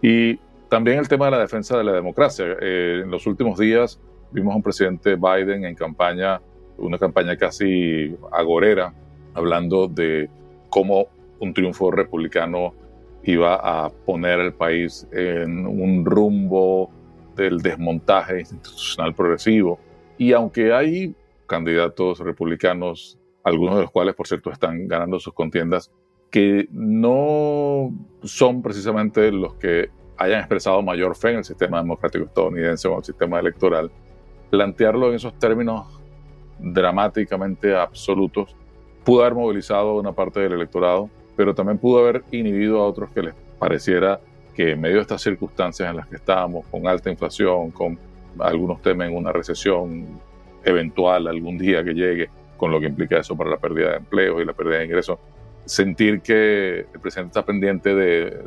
Y 0.00 0.38
también 0.72 0.98
el 0.98 1.06
tema 1.06 1.26
de 1.26 1.32
la 1.32 1.38
defensa 1.38 1.76
de 1.76 1.84
la 1.84 1.92
democracia. 1.92 2.46
Eh, 2.58 3.02
en 3.04 3.10
los 3.10 3.26
últimos 3.26 3.58
días 3.58 4.00
vimos 4.30 4.54
a 4.54 4.56
un 4.56 4.62
presidente 4.62 5.16
Biden 5.16 5.66
en 5.66 5.74
campaña, 5.74 6.40
una 6.78 6.96
campaña 6.96 7.36
casi 7.36 8.16
agorera, 8.32 8.94
hablando 9.34 9.86
de 9.86 10.30
cómo 10.70 11.08
un 11.40 11.52
triunfo 11.52 11.90
republicano 11.90 12.72
iba 13.24 13.54
a 13.54 13.90
poner 13.90 14.40
el 14.40 14.52
país 14.52 15.06
en 15.12 15.66
un 15.66 16.04
rumbo 16.04 16.90
del 17.36 17.58
desmontaje 17.58 18.40
institucional 18.40 19.14
progresivo. 19.14 19.78
Y 20.18 20.32
aunque 20.32 20.72
hay 20.72 21.14
candidatos 21.46 22.20
republicanos, 22.20 23.18
algunos 23.44 23.76
de 23.76 23.82
los 23.82 23.90
cuales, 23.90 24.14
por 24.14 24.26
cierto, 24.26 24.50
están 24.50 24.86
ganando 24.88 25.18
sus 25.18 25.34
contiendas, 25.34 25.90
que 26.30 26.66
no 26.70 27.92
son 28.22 28.62
precisamente 28.62 29.30
los 29.30 29.54
que 29.54 29.90
hayan 30.16 30.40
expresado 30.40 30.82
mayor 30.82 31.16
fe 31.16 31.30
en 31.30 31.38
el 31.38 31.44
sistema 31.44 31.78
democrático 31.78 32.24
estadounidense 32.24 32.88
o 32.88 32.92
en 32.92 32.98
el 32.98 33.04
sistema 33.04 33.38
electoral, 33.38 33.90
plantearlo 34.50 35.08
en 35.10 35.14
esos 35.16 35.38
términos 35.38 36.00
dramáticamente 36.58 37.74
absolutos 37.74 38.56
pudo 39.04 39.22
haber 39.22 39.34
movilizado 39.34 39.96
una 39.96 40.12
parte 40.12 40.40
del 40.40 40.52
electorado, 40.52 41.10
pero 41.36 41.54
también 41.54 41.78
pudo 41.78 42.00
haber 42.00 42.22
inhibido 42.30 42.80
a 42.80 42.86
otros 42.86 43.10
que 43.10 43.22
les 43.22 43.34
pareciera 43.58 44.20
que 44.54 44.72
en 44.72 44.80
medio 44.80 44.96
de 44.96 45.02
estas 45.02 45.22
circunstancias 45.22 45.88
en 45.88 45.96
las 45.96 46.06
que 46.06 46.16
estábamos, 46.16 46.66
con 46.66 46.86
alta 46.86 47.10
inflación, 47.10 47.70
con 47.70 47.98
algunos 48.38 48.82
temen 48.82 49.14
una 49.16 49.32
recesión 49.32 50.06
eventual 50.64 51.26
algún 51.26 51.58
día 51.58 51.82
que 51.82 51.94
llegue, 51.94 52.28
con 52.56 52.70
lo 52.70 52.80
que 52.80 52.86
implica 52.86 53.18
eso 53.18 53.36
para 53.36 53.50
la 53.50 53.56
pérdida 53.56 53.90
de 53.90 53.96
empleos 53.96 54.40
y 54.40 54.44
la 54.44 54.52
pérdida 54.52 54.78
de 54.78 54.84
ingresos, 54.84 55.18
sentir 55.64 56.20
que 56.20 56.80
el 56.92 57.00
presidente 57.00 57.30
está 57.30 57.44
pendiente 57.44 57.94
de 57.94 58.42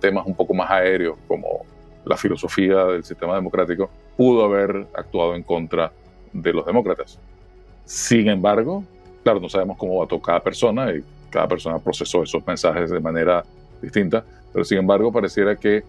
temas 0.00 0.26
un 0.26 0.34
poco 0.34 0.54
más 0.54 0.70
aéreos 0.70 1.18
como 1.26 1.64
la 2.04 2.16
filosofía 2.16 2.84
del 2.86 3.04
sistema 3.04 3.34
democrático, 3.34 3.90
pudo 4.16 4.44
haber 4.44 4.86
actuado 4.94 5.34
en 5.34 5.42
contra 5.42 5.92
de 6.32 6.52
los 6.52 6.64
demócratas. 6.64 7.18
Sin 7.84 8.28
embargo, 8.28 8.84
claro, 9.22 9.40
no 9.40 9.48
sabemos 9.48 9.76
cómo 9.76 9.98
va 9.98 10.04
a 10.04 10.20
cada 10.20 10.40
persona 10.40 10.92
y 10.92 11.02
cada 11.30 11.48
persona 11.48 11.78
procesó 11.78 12.22
esos 12.22 12.46
mensajes 12.46 12.90
de 12.90 13.00
manera 13.00 13.44
distinta, 13.80 14.24
pero 14.52 14.64
sin 14.64 14.78
embargo 14.78 15.12
pareciera 15.12 15.56
que 15.56 15.82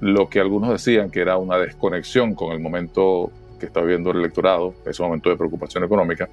lo 0.00 0.28
que 0.28 0.40
algunos 0.40 0.70
decían 0.70 1.10
que 1.10 1.20
era 1.20 1.36
una 1.36 1.58
desconexión 1.58 2.34
con 2.34 2.52
el 2.52 2.60
momento 2.60 3.30
que 3.58 3.66
está 3.66 3.80
viviendo 3.80 4.10
el 4.10 4.18
electorado, 4.18 4.74
ese 4.84 5.02
momento 5.02 5.30
de 5.30 5.36
preocupación 5.36 5.84
económica, 5.84 6.28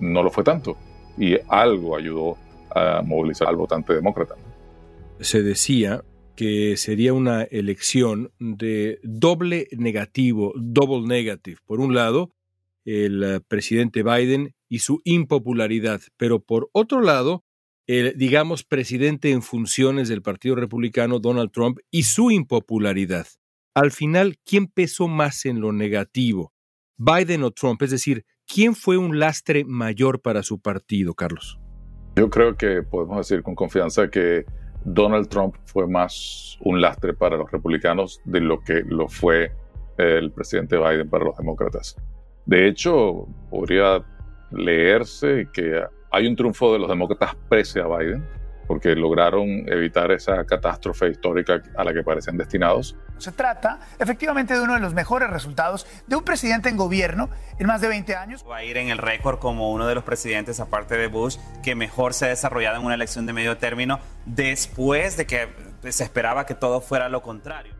no 0.00 0.22
lo 0.22 0.30
fue 0.30 0.44
tanto 0.44 0.76
y 1.18 1.36
algo 1.48 1.96
ayudó 1.96 2.36
a 2.74 3.02
movilizar 3.02 3.48
al 3.48 3.56
votante 3.56 3.94
demócrata. 3.94 4.36
Se 5.20 5.42
decía 5.42 6.02
que 6.36 6.76
sería 6.76 7.12
una 7.12 7.42
elección 7.42 8.32
de 8.38 8.98
doble 9.02 9.68
negativo, 9.76 10.52
double 10.56 11.06
negative. 11.06 11.58
Por 11.66 11.80
un 11.80 11.94
lado, 11.94 12.30
el 12.84 13.42
presidente 13.46 14.02
Biden 14.02 14.54
y 14.68 14.78
su 14.78 15.00
impopularidad, 15.04 16.00
pero 16.16 16.40
por 16.40 16.70
otro 16.72 17.00
lado, 17.00 17.44
el, 17.98 18.16
digamos, 18.16 18.62
presidente 18.62 19.32
en 19.32 19.42
funciones 19.42 20.08
del 20.08 20.22
Partido 20.22 20.54
Republicano, 20.54 21.18
Donald 21.18 21.50
Trump, 21.50 21.78
y 21.90 22.04
su 22.04 22.30
impopularidad. 22.30 23.26
Al 23.74 23.90
final, 23.90 24.38
¿quién 24.44 24.68
pesó 24.68 25.08
más 25.08 25.44
en 25.44 25.60
lo 25.60 25.72
negativo? 25.72 26.52
¿Biden 26.98 27.42
o 27.42 27.50
Trump? 27.50 27.82
Es 27.82 27.90
decir, 27.90 28.24
¿quién 28.46 28.76
fue 28.76 28.96
un 28.96 29.18
lastre 29.18 29.64
mayor 29.64 30.20
para 30.20 30.44
su 30.44 30.60
partido, 30.60 31.14
Carlos? 31.14 31.58
Yo 32.14 32.30
creo 32.30 32.56
que 32.56 32.82
podemos 32.82 33.16
decir 33.16 33.42
con 33.42 33.56
confianza 33.56 34.08
que 34.08 34.44
Donald 34.84 35.28
Trump 35.28 35.56
fue 35.64 35.88
más 35.88 36.58
un 36.60 36.80
lastre 36.80 37.12
para 37.12 37.36
los 37.36 37.50
republicanos 37.50 38.20
de 38.24 38.40
lo 38.40 38.60
que 38.60 38.82
lo 38.86 39.08
fue 39.08 39.50
el 39.98 40.30
presidente 40.30 40.76
Biden 40.76 41.10
para 41.10 41.24
los 41.24 41.36
demócratas. 41.36 41.96
De 42.46 42.68
hecho, 42.68 43.26
podría 43.50 44.04
leerse 44.52 45.48
que 45.52 45.82
hay 46.10 46.26
un 46.26 46.36
triunfo 46.36 46.72
de 46.72 46.78
los 46.78 46.88
demócratas 46.88 47.36
pese 47.48 47.80
a 47.80 47.86
Biden, 47.86 48.26
porque 48.66 48.94
lograron 48.94 49.48
evitar 49.66 50.12
esa 50.12 50.44
catástrofe 50.44 51.08
histórica 51.08 51.60
a 51.76 51.82
la 51.82 51.92
que 51.92 52.04
parecen 52.04 52.36
destinados. 52.36 52.96
Se 53.18 53.32
trata 53.32 53.80
efectivamente 53.98 54.54
de 54.54 54.60
uno 54.60 54.74
de 54.74 54.80
los 54.80 54.94
mejores 54.94 55.28
resultados 55.28 55.86
de 56.06 56.14
un 56.14 56.22
presidente 56.22 56.68
en 56.68 56.76
gobierno 56.76 57.30
en 57.58 57.66
más 57.66 57.80
de 57.80 57.88
20 57.88 58.14
años. 58.14 58.44
Va 58.48 58.58
a 58.58 58.64
ir 58.64 58.76
en 58.76 58.88
el 58.88 58.98
récord 58.98 59.40
como 59.40 59.72
uno 59.72 59.88
de 59.88 59.96
los 59.96 60.04
presidentes, 60.04 60.60
aparte 60.60 60.96
de 60.96 61.08
Bush, 61.08 61.36
que 61.64 61.74
mejor 61.74 62.14
se 62.14 62.26
ha 62.26 62.28
desarrollado 62.28 62.78
en 62.78 62.86
una 62.86 62.94
elección 62.94 63.26
de 63.26 63.32
medio 63.32 63.56
término 63.56 63.98
después 64.24 65.16
de 65.16 65.26
que 65.26 65.48
se 65.88 66.04
esperaba 66.04 66.46
que 66.46 66.54
todo 66.54 66.80
fuera 66.80 67.08
lo 67.08 67.22
contrario. 67.22 67.74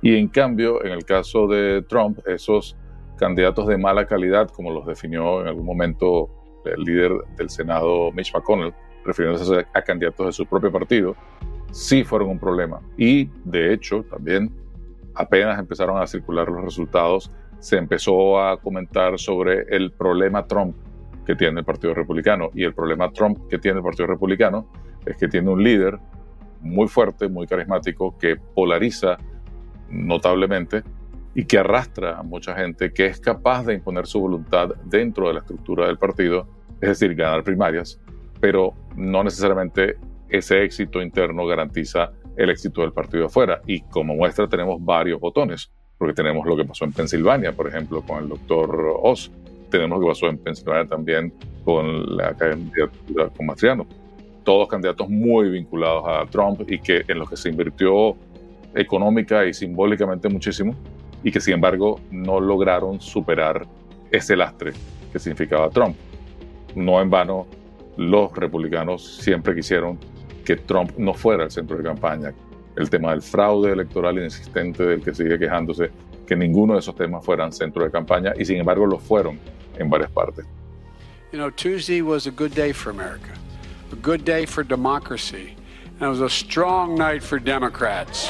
Y 0.00 0.16
en 0.16 0.28
cambio, 0.28 0.84
en 0.84 0.92
el 0.92 1.04
caso 1.04 1.48
de 1.48 1.82
Trump, 1.82 2.20
esos 2.24 2.76
candidatos 3.16 3.66
de 3.66 3.78
mala 3.78 4.06
calidad, 4.06 4.48
como 4.48 4.70
los 4.70 4.86
definió 4.86 5.40
en 5.40 5.48
algún 5.48 5.66
momento 5.66 6.30
el 6.74 6.82
líder 6.82 7.12
del 7.36 7.50
Senado, 7.50 8.10
Mitch 8.12 8.32
McConnell, 8.34 8.74
refiriéndose 9.04 9.66
a 9.72 9.82
candidatos 9.82 10.26
de 10.26 10.32
su 10.32 10.46
propio 10.46 10.72
partido, 10.72 11.16
sí 11.70 12.04
fueron 12.04 12.30
un 12.30 12.38
problema. 12.38 12.80
Y 12.96 13.30
de 13.44 13.72
hecho, 13.72 14.02
también 14.04 14.50
apenas 15.14 15.58
empezaron 15.58 16.00
a 16.00 16.06
circular 16.06 16.48
los 16.48 16.64
resultados, 16.64 17.30
se 17.58 17.76
empezó 17.76 18.40
a 18.40 18.60
comentar 18.60 19.18
sobre 19.18 19.64
el 19.74 19.92
problema 19.92 20.46
Trump 20.46 20.76
que 21.24 21.34
tiene 21.34 21.60
el 21.60 21.66
Partido 21.66 21.94
Republicano. 21.94 22.50
Y 22.54 22.64
el 22.64 22.74
problema 22.74 23.10
Trump 23.10 23.48
que 23.48 23.58
tiene 23.58 23.78
el 23.78 23.84
Partido 23.84 24.06
Republicano 24.06 24.68
es 25.04 25.16
que 25.16 25.28
tiene 25.28 25.50
un 25.50 25.62
líder 25.62 25.98
muy 26.60 26.88
fuerte, 26.88 27.28
muy 27.28 27.46
carismático, 27.46 28.16
que 28.18 28.36
polariza 28.36 29.18
notablemente 29.90 30.82
y 31.34 31.44
que 31.44 31.58
arrastra 31.58 32.18
a 32.18 32.22
mucha 32.22 32.54
gente 32.54 32.92
que 32.92 33.06
es 33.06 33.20
capaz 33.20 33.64
de 33.64 33.74
imponer 33.74 34.06
su 34.06 34.20
voluntad 34.20 34.70
dentro 34.84 35.28
de 35.28 35.34
la 35.34 35.40
estructura 35.40 35.86
del 35.86 35.98
partido, 35.98 36.48
es 36.80 36.88
decir, 36.88 37.14
ganar 37.14 37.42
primarias, 37.42 38.00
pero 38.40 38.74
no 38.96 39.24
necesariamente 39.24 39.96
ese 40.28 40.62
éxito 40.64 41.00
interno 41.00 41.46
garantiza 41.46 42.12
el 42.36 42.50
éxito 42.50 42.82
del 42.82 42.92
partido 42.92 43.26
afuera. 43.26 43.60
Y 43.66 43.80
como 43.82 44.14
muestra 44.14 44.48
tenemos 44.48 44.84
varios 44.84 45.20
botones, 45.20 45.70
porque 45.98 46.14
tenemos 46.14 46.46
lo 46.46 46.56
que 46.56 46.64
pasó 46.64 46.84
en 46.84 46.92
Pensilvania, 46.92 47.52
por 47.52 47.68
ejemplo, 47.68 48.02
con 48.02 48.22
el 48.22 48.28
doctor 48.28 48.98
Oz. 49.02 49.30
Tenemos 49.70 49.98
lo 49.98 50.06
que 50.06 50.10
pasó 50.12 50.26
en 50.26 50.38
Pensilvania 50.38 50.86
también 50.86 51.32
con 51.64 52.16
la 52.16 52.34
candidatura 52.34 53.28
con 53.30 53.46
Mastriano. 53.46 53.86
Todos 54.44 54.68
candidatos 54.68 55.08
muy 55.08 55.50
vinculados 55.50 56.04
a 56.06 56.26
Trump 56.30 56.60
y 56.70 56.78
que 56.78 57.02
en 57.08 57.18
los 57.18 57.28
que 57.28 57.36
se 57.36 57.48
invirtió 57.48 58.16
económica 58.74 59.44
y 59.44 59.54
simbólicamente 59.54 60.28
muchísimo 60.28 60.74
y 61.24 61.32
que 61.32 61.40
sin 61.40 61.54
embargo 61.54 61.98
no 62.10 62.38
lograron 62.38 63.00
superar 63.00 63.66
ese 64.12 64.36
lastre 64.36 64.72
que 65.12 65.18
significaba 65.18 65.70
Trump. 65.70 65.96
No 66.76 67.00
en 67.00 67.10
vano 67.10 67.46
los 67.96 68.32
republicanos 68.34 69.16
siempre 69.16 69.54
quisieron 69.54 69.98
que 70.44 70.56
Trump 70.56 70.92
no 70.98 71.14
fuera 71.14 71.44
el 71.44 71.50
centro 71.50 71.76
de 71.78 71.82
campaña. 71.82 72.34
El 72.76 72.90
tema 72.90 73.10
del 73.10 73.22
fraude 73.22 73.72
electoral 73.72 74.18
inexistente 74.18 74.84
del 74.84 75.02
que 75.02 75.14
sigue 75.14 75.38
quejándose, 75.38 75.90
que 76.26 76.36
ninguno 76.36 76.74
de 76.74 76.80
esos 76.80 76.94
temas 76.94 77.24
fueran 77.24 77.50
centro 77.50 77.82
de 77.82 77.90
campaña 77.90 78.34
y 78.38 78.44
sin 78.44 78.58
embargo 78.58 78.86
lo 78.86 78.98
fueron 78.98 79.38
en 79.78 79.88
varias 79.88 80.10
partes. 80.10 80.44
You 81.32 81.38
know, 81.38 81.50
Tuesday 81.50 82.02
was 82.02 82.26
a 82.26 82.30
good 82.30 82.54
day 82.54 82.72
for 82.72 82.90
America, 82.90 83.32
a 83.90 83.96
good 83.96 84.24
day 84.24 84.46
for 84.46 84.62
democracy, 84.62 85.56
and 85.98 86.02
it 86.02 86.08
was 86.08 86.20
a 86.20 86.28
strong 86.28 86.94
night 86.94 87.22
for 87.22 87.38
Democrats. 87.38 88.28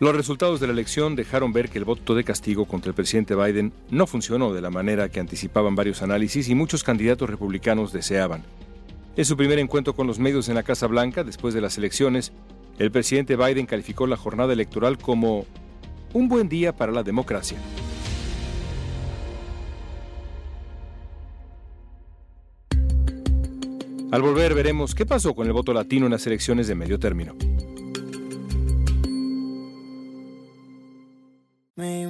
Los 0.00 0.14
resultados 0.14 0.60
de 0.60 0.68
la 0.68 0.72
elección 0.72 1.16
dejaron 1.16 1.52
ver 1.52 1.70
que 1.70 1.78
el 1.78 1.84
voto 1.84 2.14
de 2.14 2.22
castigo 2.22 2.66
contra 2.66 2.90
el 2.90 2.94
presidente 2.94 3.34
Biden 3.34 3.72
no 3.90 4.06
funcionó 4.06 4.54
de 4.54 4.60
la 4.60 4.70
manera 4.70 5.08
que 5.08 5.18
anticipaban 5.18 5.74
varios 5.74 6.02
análisis 6.02 6.48
y 6.48 6.54
muchos 6.54 6.84
candidatos 6.84 7.28
republicanos 7.28 7.92
deseaban. 7.92 8.44
En 9.16 9.24
su 9.24 9.36
primer 9.36 9.58
encuentro 9.58 9.96
con 9.96 10.06
los 10.06 10.20
medios 10.20 10.48
en 10.48 10.54
la 10.54 10.62
Casa 10.62 10.86
Blanca 10.86 11.24
después 11.24 11.52
de 11.52 11.60
las 11.60 11.78
elecciones, 11.78 12.30
el 12.78 12.92
presidente 12.92 13.34
Biden 13.34 13.66
calificó 13.66 14.06
la 14.06 14.16
jornada 14.16 14.52
electoral 14.52 14.98
como 14.98 15.46
un 16.12 16.28
buen 16.28 16.48
día 16.48 16.76
para 16.76 16.92
la 16.92 17.02
democracia. 17.02 17.58
Al 24.12 24.22
volver 24.22 24.54
veremos 24.54 24.94
qué 24.94 25.04
pasó 25.04 25.34
con 25.34 25.48
el 25.48 25.52
voto 25.52 25.72
latino 25.72 26.06
en 26.06 26.12
las 26.12 26.24
elecciones 26.28 26.68
de 26.68 26.76
medio 26.76 27.00
término. 27.00 27.34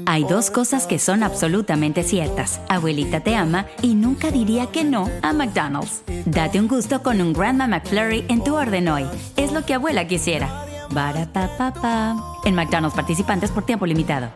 Hay 0.07 0.25
dos 0.25 0.51
cosas 0.51 0.87
que 0.87 0.99
son 0.99 1.23
absolutamente 1.23 2.03
ciertas. 2.03 2.61
Abuelita 2.69 3.21
te 3.21 3.37
ama 3.37 3.67
y 3.83 3.95
nunca 3.95 4.31
diría 4.31 4.67
que 4.67 4.83
no 4.83 5.11
a 5.23 5.35
McDonald's. 5.35 6.03
Date 6.25 6.59
un 6.59 6.69
gusto 6.69 7.03
con 7.03 7.21
un 7.21 7.35
Grandma 7.35 7.67
McFlurry 7.67 8.25
en 8.29 8.43
tu 8.43 8.57
orden 8.57 8.89
hoy. 8.89 9.07
Es 9.37 9.53
lo 9.53 9.67
que 9.67 9.75
abuela 9.75 10.07
quisiera. 10.07 10.65
Para 10.95 11.31
pa 11.31 11.51
pa 11.59 11.73
pa. 11.75 12.17
En 12.45 12.55
McDonald's 12.55 12.97
participantes 12.97 13.51
por 13.51 13.67
tiempo 13.67 13.85
limitado. 13.85 14.31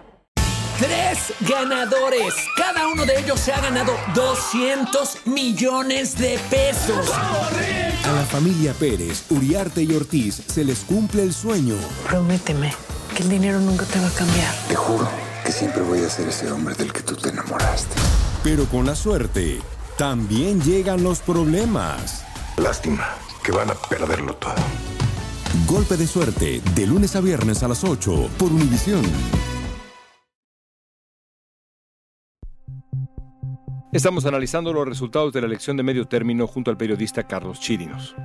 Tres 0.79 1.33
ganadores. 1.49 2.35
Cada 2.57 2.89
uno 2.89 3.07
de 3.07 3.19
ellos 3.19 3.41
se 3.41 3.53
ha 3.53 3.61
ganado 3.61 3.93
200 4.15 5.27
millones 5.27 6.19
de 6.19 6.39
pesos. 6.51 7.11
A 7.11 8.12
la 8.12 8.25
familia 8.25 8.75
Pérez, 8.75 9.25
Uriarte 9.31 9.83
y 9.83 9.95
Ortiz 9.95 10.43
se 10.47 10.65
les 10.65 10.81
cumple 10.81 11.23
el 11.23 11.33
sueño. 11.33 11.77
Prométeme 12.07 12.73
que 13.23 13.35
el 13.35 13.41
dinero 13.41 13.61
nunca 13.61 13.85
te 13.85 14.00
va 14.00 14.09
a 14.09 14.11
cambiar. 14.11 14.52
Te 14.69 14.75
juro 14.75 15.09
que 15.45 15.52
siempre 15.52 15.83
voy 15.83 16.00
a 16.00 16.09
ser 16.09 16.29
ese 16.29 16.50
hombre 16.50 16.75
del 16.75 16.93
que 16.93 17.02
tú 17.02 17.14
te 17.14 17.29
enamoraste. 17.29 17.95
Pero 18.43 18.64
con 18.67 18.87
la 18.87 18.95
suerte, 18.95 19.61
también 19.97 20.61
llegan 20.61 21.02
los 21.02 21.21
problemas. 21.21 22.25
Lástima 22.57 23.09
que 23.43 23.52
van 23.52 23.71
a 23.71 23.75
perderlo 23.75 24.35
todo. 24.35 24.55
Golpe 25.67 25.97
de 25.97 26.07
suerte, 26.07 26.62
de 26.75 26.87
lunes 26.87 27.14
a 27.17 27.21
viernes 27.21 27.62
a 27.62 27.69
las 27.69 27.85
8 27.85 28.31
por 28.38 28.52
Univisión. 28.52 29.02
Estamos 33.93 34.25
analizando 34.25 34.73
los 34.73 34.88
resultados 34.88 35.35
de 35.35 35.43
la 35.43 35.47
elección 35.47 35.76
de 35.76 35.83
medio 35.83 36.07
término 36.07 36.47
junto 36.47 36.71
al 36.71 36.79
periodista 36.79 37.25
Carlos 37.25 37.61
Chirinos. 37.61 38.17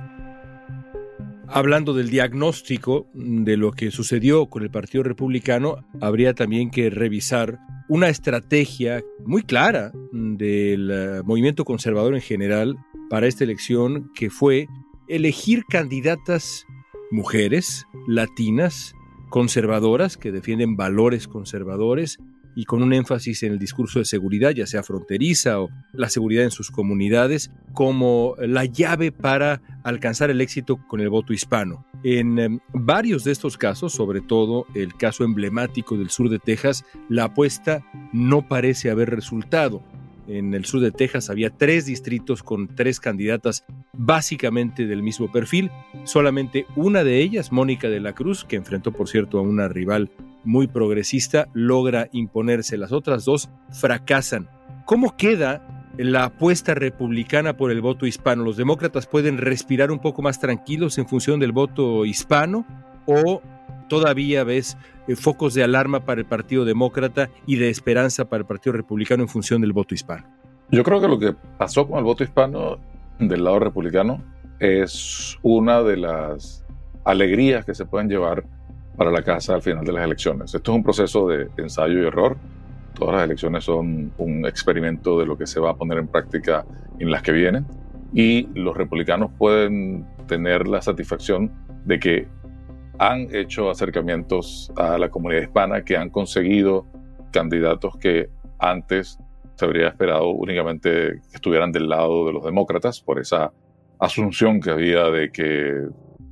Hablando 1.50 1.94
del 1.94 2.10
diagnóstico 2.10 3.08
de 3.14 3.56
lo 3.56 3.72
que 3.72 3.90
sucedió 3.90 4.46
con 4.46 4.62
el 4.62 4.70
Partido 4.70 5.02
Republicano, 5.02 5.78
habría 6.00 6.34
también 6.34 6.70
que 6.70 6.90
revisar 6.90 7.58
una 7.88 8.10
estrategia 8.10 9.02
muy 9.24 9.42
clara 9.42 9.92
del 10.12 10.90
eh, 10.90 11.22
movimiento 11.24 11.64
conservador 11.64 12.14
en 12.14 12.20
general 12.20 12.76
para 13.08 13.26
esta 13.26 13.44
elección, 13.44 14.10
que 14.14 14.28
fue 14.28 14.66
elegir 15.08 15.64
candidatas 15.64 16.66
mujeres, 17.10 17.86
latinas, 18.06 18.92
conservadoras, 19.30 20.18
que 20.18 20.32
defienden 20.32 20.76
valores 20.76 21.28
conservadores 21.28 22.18
y 22.58 22.64
con 22.64 22.82
un 22.82 22.92
énfasis 22.92 23.44
en 23.44 23.52
el 23.52 23.58
discurso 23.60 24.00
de 24.00 24.04
seguridad, 24.04 24.50
ya 24.50 24.66
sea 24.66 24.82
fronteriza 24.82 25.60
o 25.60 25.70
la 25.92 26.08
seguridad 26.08 26.42
en 26.42 26.50
sus 26.50 26.72
comunidades, 26.72 27.52
como 27.72 28.34
la 28.40 28.64
llave 28.64 29.12
para 29.12 29.62
alcanzar 29.84 30.28
el 30.28 30.40
éxito 30.40 30.76
con 30.88 30.98
el 30.98 31.08
voto 31.08 31.32
hispano. 31.32 31.86
En 32.02 32.36
em, 32.40 32.58
varios 32.72 33.22
de 33.22 33.30
estos 33.30 33.56
casos, 33.56 33.92
sobre 33.92 34.20
todo 34.22 34.66
el 34.74 34.96
caso 34.96 35.22
emblemático 35.22 35.96
del 35.96 36.10
sur 36.10 36.30
de 36.30 36.40
Texas, 36.40 36.84
la 37.08 37.26
apuesta 37.26 37.84
no 38.12 38.48
parece 38.48 38.90
haber 38.90 39.10
resultado. 39.10 39.80
En 40.26 40.52
el 40.52 40.64
sur 40.64 40.80
de 40.80 40.90
Texas 40.90 41.30
había 41.30 41.50
tres 41.50 41.86
distritos 41.86 42.42
con 42.42 42.74
tres 42.74 42.98
candidatas 42.98 43.64
básicamente 43.92 44.88
del 44.88 45.04
mismo 45.04 45.30
perfil. 45.30 45.70
Solamente 46.02 46.66
una 46.74 47.04
de 47.04 47.20
ellas, 47.20 47.52
Mónica 47.52 47.88
de 47.88 48.00
la 48.00 48.14
Cruz, 48.14 48.44
que 48.44 48.56
enfrentó 48.56 48.90
por 48.90 49.08
cierto 49.08 49.38
a 49.38 49.42
una 49.42 49.68
rival 49.68 50.10
muy 50.44 50.66
progresista, 50.66 51.48
logra 51.52 52.08
imponerse. 52.12 52.76
Las 52.76 52.92
otras 52.92 53.24
dos 53.24 53.50
fracasan. 53.70 54.48
¿Cómo 54.84 55.16
queda 55.16 55.90
la 55.96 56.24
apuesta 56.24 56.74
republicana 56.74 57.56
por 57.56 57.70
el 57.70 57.80
voto 57.80 58.06
hispano? 58.06 58.44
¿Los 58.44 58.56
demócratas 58.56 59.06
pueden 59.06 59.38
respirar 59.38 59.90
un 59.90 59.98
poco 59.98 60.22
más 60.22 60.40
tranquilos 60.40 60.96
en 60.98 61.08
función 61.08 61.40
del 61.40 61.52
voto 61.52 62.04
hispano? 62.04 62.66
¿O 63.06 63.42
todavía 63.88 64.44
ves 64.44 64.76
eh, 65.08 65.16
focos 65.16 65.54
de 65.54 65.64
alarma 65.64 66.04
para 66.04 66.20
el 66.20 66.26
Partido 66.26 66.64
Demócrata 66.64 67.30
y 67.46 67.56
de 67.56 67.70
esperanza 67.70 68.28
para 68.28 68.42
el 68.42 68.46
Partido 68.46 68.74
Republicano 68.74 69.22
en 69.22 69.28
función 69.28 69.60
del 69.60 69.72
voto 69.72 69.94
hispano? 69.94 70.26
Yo 70.70 70.84
creo 70.84 71.00
que 71.00 71.08
lo 71.08 71.18
que 71.18 71.34
pasó 71.56 71.88
con 71.88 71.98
el 71.98 72.04
voto 72.04 72.24
hispano 72.24 72.78
del 73.18 73.42
lado 73.42 73.58
republicano 73.58 74.22
es 74.60 75.38
una 75.42 75.82
de 75.82 75.96
las 75.96 76.64
alegrías 77.04 77.64
que 77.64 77.74
se 77.74 77.86
pueden 77.86 78.08
llevar 78.08 78.44
para 78.98 79.12
la 79.12 79.22
casa 79.22 79.54
al 79.54 79.62
final 79.62 79.84
de 79.84 79.92
las 79.92 80.04
elecciones. 80.04 80.52
Esto 80.52 80.72
es 80.72 80.76
un 80.76 80.82
proceso 80.82 81.28
de 81.28 81.48
ensayo 81.56 82.02
y 82.02 82.06
error. 82.06 82.36
Todas 82.94 83.14
las 83.14 83.24
elecciones 83.24 83.62
son 83.62 84.12
un 84.18 84.44
experimento 84.44 85.20
de 85.20 85.24
lo 85.24 85.38
que 85.38 85.46
se 85.46 85.60
va 85.60 85.70
a 85.70 85.76
poner 85.76 85.98
en 85.98 86.08
práctica 86.08 86.66
en 86.98 87.10
las 87.12 87.22
que 87.22 87.30
vienen. 87.30 87.64
Y 88.12 88.48
los 88.54 88.76
republicanos 88.76 89.30
pueden 89.38 90.04
tener 90.26 90.66
la 90.66 90.82
satisfacción 90.82 91.52
de 91.84 92.00
que 92.00 92.28
han 92.98 93.32
hecho 93.32 93.70
acercamientos 93.70 94.72
a 94.76 94.98
la 94.98 95.08
comunidad 95.08 95.42
hispana, 95.42 95.84
que 95.84 95.96
han 95.96 96.10
conseguido 96.10 96.84
candidatos 97.30 97.96
que 97.98 98.28
antes 98.58 99.16
se 99.54 99.64
habría 99.64 99.86
esperado 99.86 100.30
únicamente 100.30 101.20
que 101.30 101.34
estuvieran 101.36 101.70
del 101.70 101.88
lado 101.88 102.26
de 102.26 102.32
los 102.32 102.44
demócratas 102.44 103.00
por 103.00 103.20
esa 103.20 103.52
asunción 104.00 104.60
que 104.60 104.70
había 104.70 105.04
de 105.04 105.30
que 105.30 105.86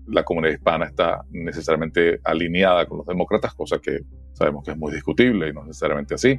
la 0.07 0.25
comunidad 0.25 0.55
hispana 0.55 0.87
está 0.87 1.25
necesariamente 1.31 2.21
alineada 2.25 2.87
con 2.87 2.99
los 2.99 3.07
demócratas, 3.07 3.55
cosa 3.55 3.79
que 3.79 4.01
sabemos 4.33 4.65
que 4.65 4.73
es 4.73 4.77
muy 4.77 4.93
discutible 4.93 5.49
y 5.49 5.53
no 5.53 5.65
necesariamente 5.65 6.15
así. 6.15 6.39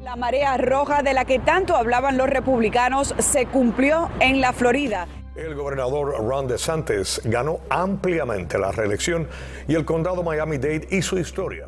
La 0.00 0.16
marea 0.16 0.56
roja 0.56 1.02
de 1.02 1.12
la 1.12 1.24
que 1.24 1.38
tanto 1.38 1.76
hablaban 1.76 2.16
los 2.16 2.28
republicanos 2.28 3.14
se 3.18 3.46
cumplió 3.46 4.08
en 4.20 4.40
la 4.40 4.52
Florida. 4.52 5.06
El 5.36 5.54
gobernador 5.54 6.24
Ron 6.26 6.48
DeSantis 6.48 7.20
ganó 7.24 7.60
ampliamente 7.68 8.58
la 8.58 8.72
reelección 8.72 9.28
y 9.68 9.74
el 9.74 9.84
condado 9.84 10.22
Miami-Dade 10.22 10.88
hizo 10.90 11.18
historia. 11.18 11.66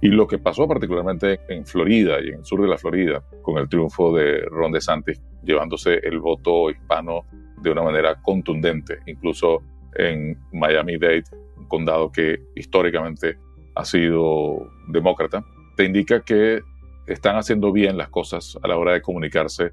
Y 0.00 0.08
lo 0.08 0.26
que 0.26 0.38
pasó 0.38 0.68
particularmente 0.68 1.40
en 1.48 1.66
Florida 1.66 2.20
y 2.20 2.28
en 2.28 2.40
el 2.40 2.44
sur 2.44 2.62
de 2.62 2.68
la 2.68 2.78
Florida, 2.78 3.22
con 3.42 3.58
el 3.58 3.68
triunfo 3.68 4.14
de 4.14 4.40
Ron 4.46 4.72
DeSantis, 4.72 5.20
llevándose 5.42 5.94
el 6.02 6.20
voto 6.20 6.70
hispano 6.70 7.24
de 7.60 7.70
una 7.70 7.82
manera 7.82 8.20
contundente, 8.22 8.98
incluso 9.06 9.62
en 9.98 10.38
Miami-Dade, 10.52 11.24
un 11.56 11.68
condado 11.68 12.10
que 12.10 12.38
históricamente 12.54 13.38
ha 13.74 13.84
sido 13.84 14.70
demócrata, 14.88 15.44
te 15.76 15.84
indica 15.84 16.22
que 16.22 16.60
están 17.06 17.36
haciendo 17.36 17.72
bien 17.72 17.96
las 17.96 18.08
cosas 18.08 18.58
a 18.62 18.68
la 18.68 18.76
hora 18.76 18.92
de 18.92 19.02
comunicarse 19.02 19.72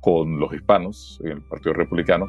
con 0.00 0.38
los 0.38 0.52
hispanos 0.52 1.20
en 1.24 1.32
el 1.32 1.42
Partido 1.42 1.72
Republicano. 1.72 2.26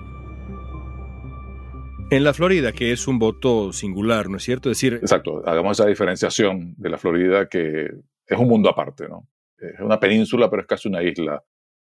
En 2.11 2.23
la 2.23 2.33
Florida, 2.33 2.71
que 2.71 2.91
es 2.91 3.07
un 3.07 3.17
voto 3.17 3.73
singular, 3.73 4.29
¿no 4.29 4.37
es 4.37 4.43
cierto? 4.43 4.69
decir, 4.69 4.93
Exacto, 4.93 5.41
hagamos 5.45 5.79
esa 5.79 5.89
diferenciación 5.89 6.75
de 6.77 6.89
la 6.89 6.97
Florida 6.97 7.49
que 7.49 7.89
es 8.27 8.37
un 8.37 8.47
mundo 8.47 8.69
aparte, 8.69 9.09
¿no? 9.09 9.27
Es 9.57 9.79
una 9.79 9.99
península, 9.99 10.49
pero 10.49 10.61
es 10.61 10.67
casi 10.67 10.87
una 10.87 11.01
isla 11.01 11.43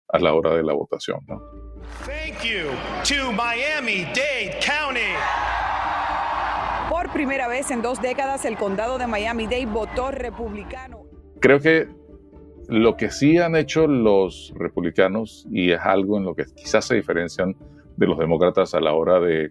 a 0.07 0.19
la 0.19 0.33
hora 0.33 0.55
de 0.55 0.63
la 0.63 0.73
votación, 0.73 1.19
¿no? 1.27 1.41
Thank 2.05 2.43
you 2.43 2.69
to 3.03 3.31
Miami-Dade 3.31 4.59
County. 4.65 4.84
Primera 7.15 7.47
vez 7.47 7.71
en 7.71 7.81
dos 7.81 8.01
décadas, 8.01 8.43
el 8.43 8.57
condado 8.57 8.97
de 8.97 9.07
Miami-Dade 9.07 9.67
votó 9.67 10.11
republicano. 10.11 11.03
Creo 11.39 11.61
que 11.61 11.87
lo 12.67 12.97
que 12.97 13.09
sí 13.09 13.37
han 13.37 13.55
hecho 13.55 13.87
los 13.87 14.53
republicanos, 14.57 15.47
y 15.49 15.71
es 15.71 15.79
algo 15.79 16.17
en 16.17 16.25
lo 16.25 16.35
que 16.35 16.43
quizás 16.43 16.83
se 16.83 16.95
diferencian 16.95 17.55
de 17.95 18.05
los 18.05 18.19
demócratas 18.19 18.75
a 18.75 18.81
la 18.81 18.91
hora 18.91 19.21
de 19.21 19.49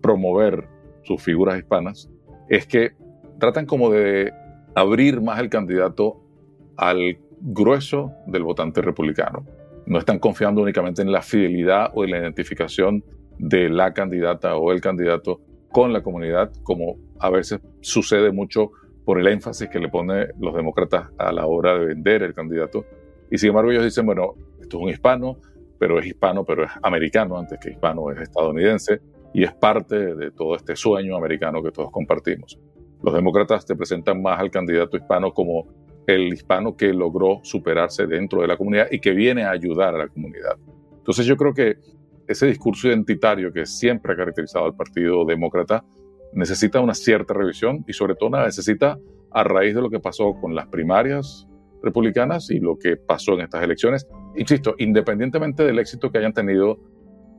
promover 0.00 0.68
sus 1.02 1.20
figuras 1.20 1.58
hispanas, 1.58 2.08
es 2.48 2.68
que 2.68 2.92
tratan 3.40 3.66
como 3.66 3.90
de 3.90 4.32
abrir 4.76 5.20
más 5.20 5.40
el 5.40 5.50
candidato 5.50 6.22
al 6.76 7.18
grueso 7.40 8.12
del 8.28 8.44
votante 8.44 8.80
republicano. 8.80 9.44
No 9.86 9.98
están 9.98 10.20
confiando 10.20 10.62
únicamente 10.62 11.02
en 11.02 11.10
la 11.10 11.22
fidelidad 11.22 11.90
o 11.94 12.04
en 12.04 12.12
la 12.12 12.18
identificación 12.18 13.02
de 13.38 13.68
la 13.70 13.92
candidata 13.92 14.54
o 14.54 14.70
el 14.70 14.80
candidato 14.80 15.40
con 15.72 15.92
la 15.92 16.02
comunidad, 16.02 16.52
como 16.62 16.96
a 17.18 17.30
veces 17.30 17.60
sucede 17.80 18.30
mucho 18.30 18.70
por 19.04 19.18
el 19.18 19.26
énfasis 19.26 19.68
que 19.68 19.80
le 19.80 19.88
ponen 19.88 20.28
los 20.38 20.54
demócratas 20.54 21.08
a 21.18 21.32
la 21.32 21.46
hora 21.46 21.78
de 21.78 21.86
vender 21.86 22.22
el 22.22 22.34
candidato. 22.34 22.84
Y 23.30 23.38
sin 23.38 23.48
embargo 23.48 23.70
ellos 23.70 23.84
dicen, 23.84 24.06
bueno, 24.06 24.34
esto 24.60 24.76
es 24.78 24.82
un 24.82 24.90
hispano, 24.90 25.38
pero 25.78 25.98
es 25.98 26.06
hispano, 26.06 26.44
pero 26.44 26.64
es 26.64 26.70
americano 26.82 27.38
antes 27.38 27.58
que 27.58 27.70
hispano, 27.70 28.10
es 28.12 28.20
estadounidense 28.20 29.00
y 29.34 29.42
es 29.42 29.52
parte 29.54 30.14
de 30.14 30.30
todo 30.30 30.54
este 30.54 30.76
sueño 30.76 31.16
americano 31.16 31.62
que 31.62 31.72
todos 31.72 31.90
compartimos. 31.90 32.58
Los 33.02 33.14
demócratas 33.14 33.66
te 33.66 33.74
presentan 33.74 34.22
más 34.22 34.38
al 34.38 34.50
candidato 34.50 34.96
hispano 34.96 35.32
como 35.32 35.66
el 36.06 36.32
hispano 36.32 36.76
que 36.76 36.92
logró 36.92 37.40
superarse 37.42 38.06
dentro 38.06 38.42
de 38.42 38.48
la 38.48 38.56
comunidad 38.56 38.88
y 38.90 39.00
que 39.00 39.12
viene 39.12 39.44
a 39.44 39.50
ayudar 39.50 39.94
a 39.94 39.98
la 39.98 40.08
comunidad. 40.08 40.56
Entonces 40.98 41.26
yo 41.26 41.36
creo 41.36 41.54
que 41.54 41.76
ese 42.26 42.46
discurso 42.46 42.88
identitario 42.88 43.52
que 43.52 43.66
siempre 43.66 44.12
ha 44.12 44.16
caracterizado 44.16 44.66
al 44.66 44.74
Partido 44.74 45.24
Demócrata 45.24 45.84
necesita 46.32 46.80
una 46.80 46.94
cierta 46.94 47.34
revisión 47.34 47.84
y 47.86 47.92
sobre 47.92 48.14
todo 48.14 48.30
necesita 48.30 48.98
a 49.30 49.44
raíz 49.44 49.74
de 49.74 49.82
lo 49.82 49.90
que 49.90 50.00
pasó 50.00 50.34
con 50.40 50.54
las 50.54 50.66
primarias 50.68 51.46
republicanas 51.82 52.50
y 52.50 52.58
lo 52.58 52.78
que 52.78 52.96
pasó 52.96 53.34
en 53.34 53.40
estas 53.40 53.62
elecciones, 53.62 54.06
insisto, 54.36 54.74
independientemente 54.78 55.64
del 55.64 55.78
éxito 55.78 56.10
que 56.10 56.18
hayan 56.18 56.32
tenido 56.32 56.78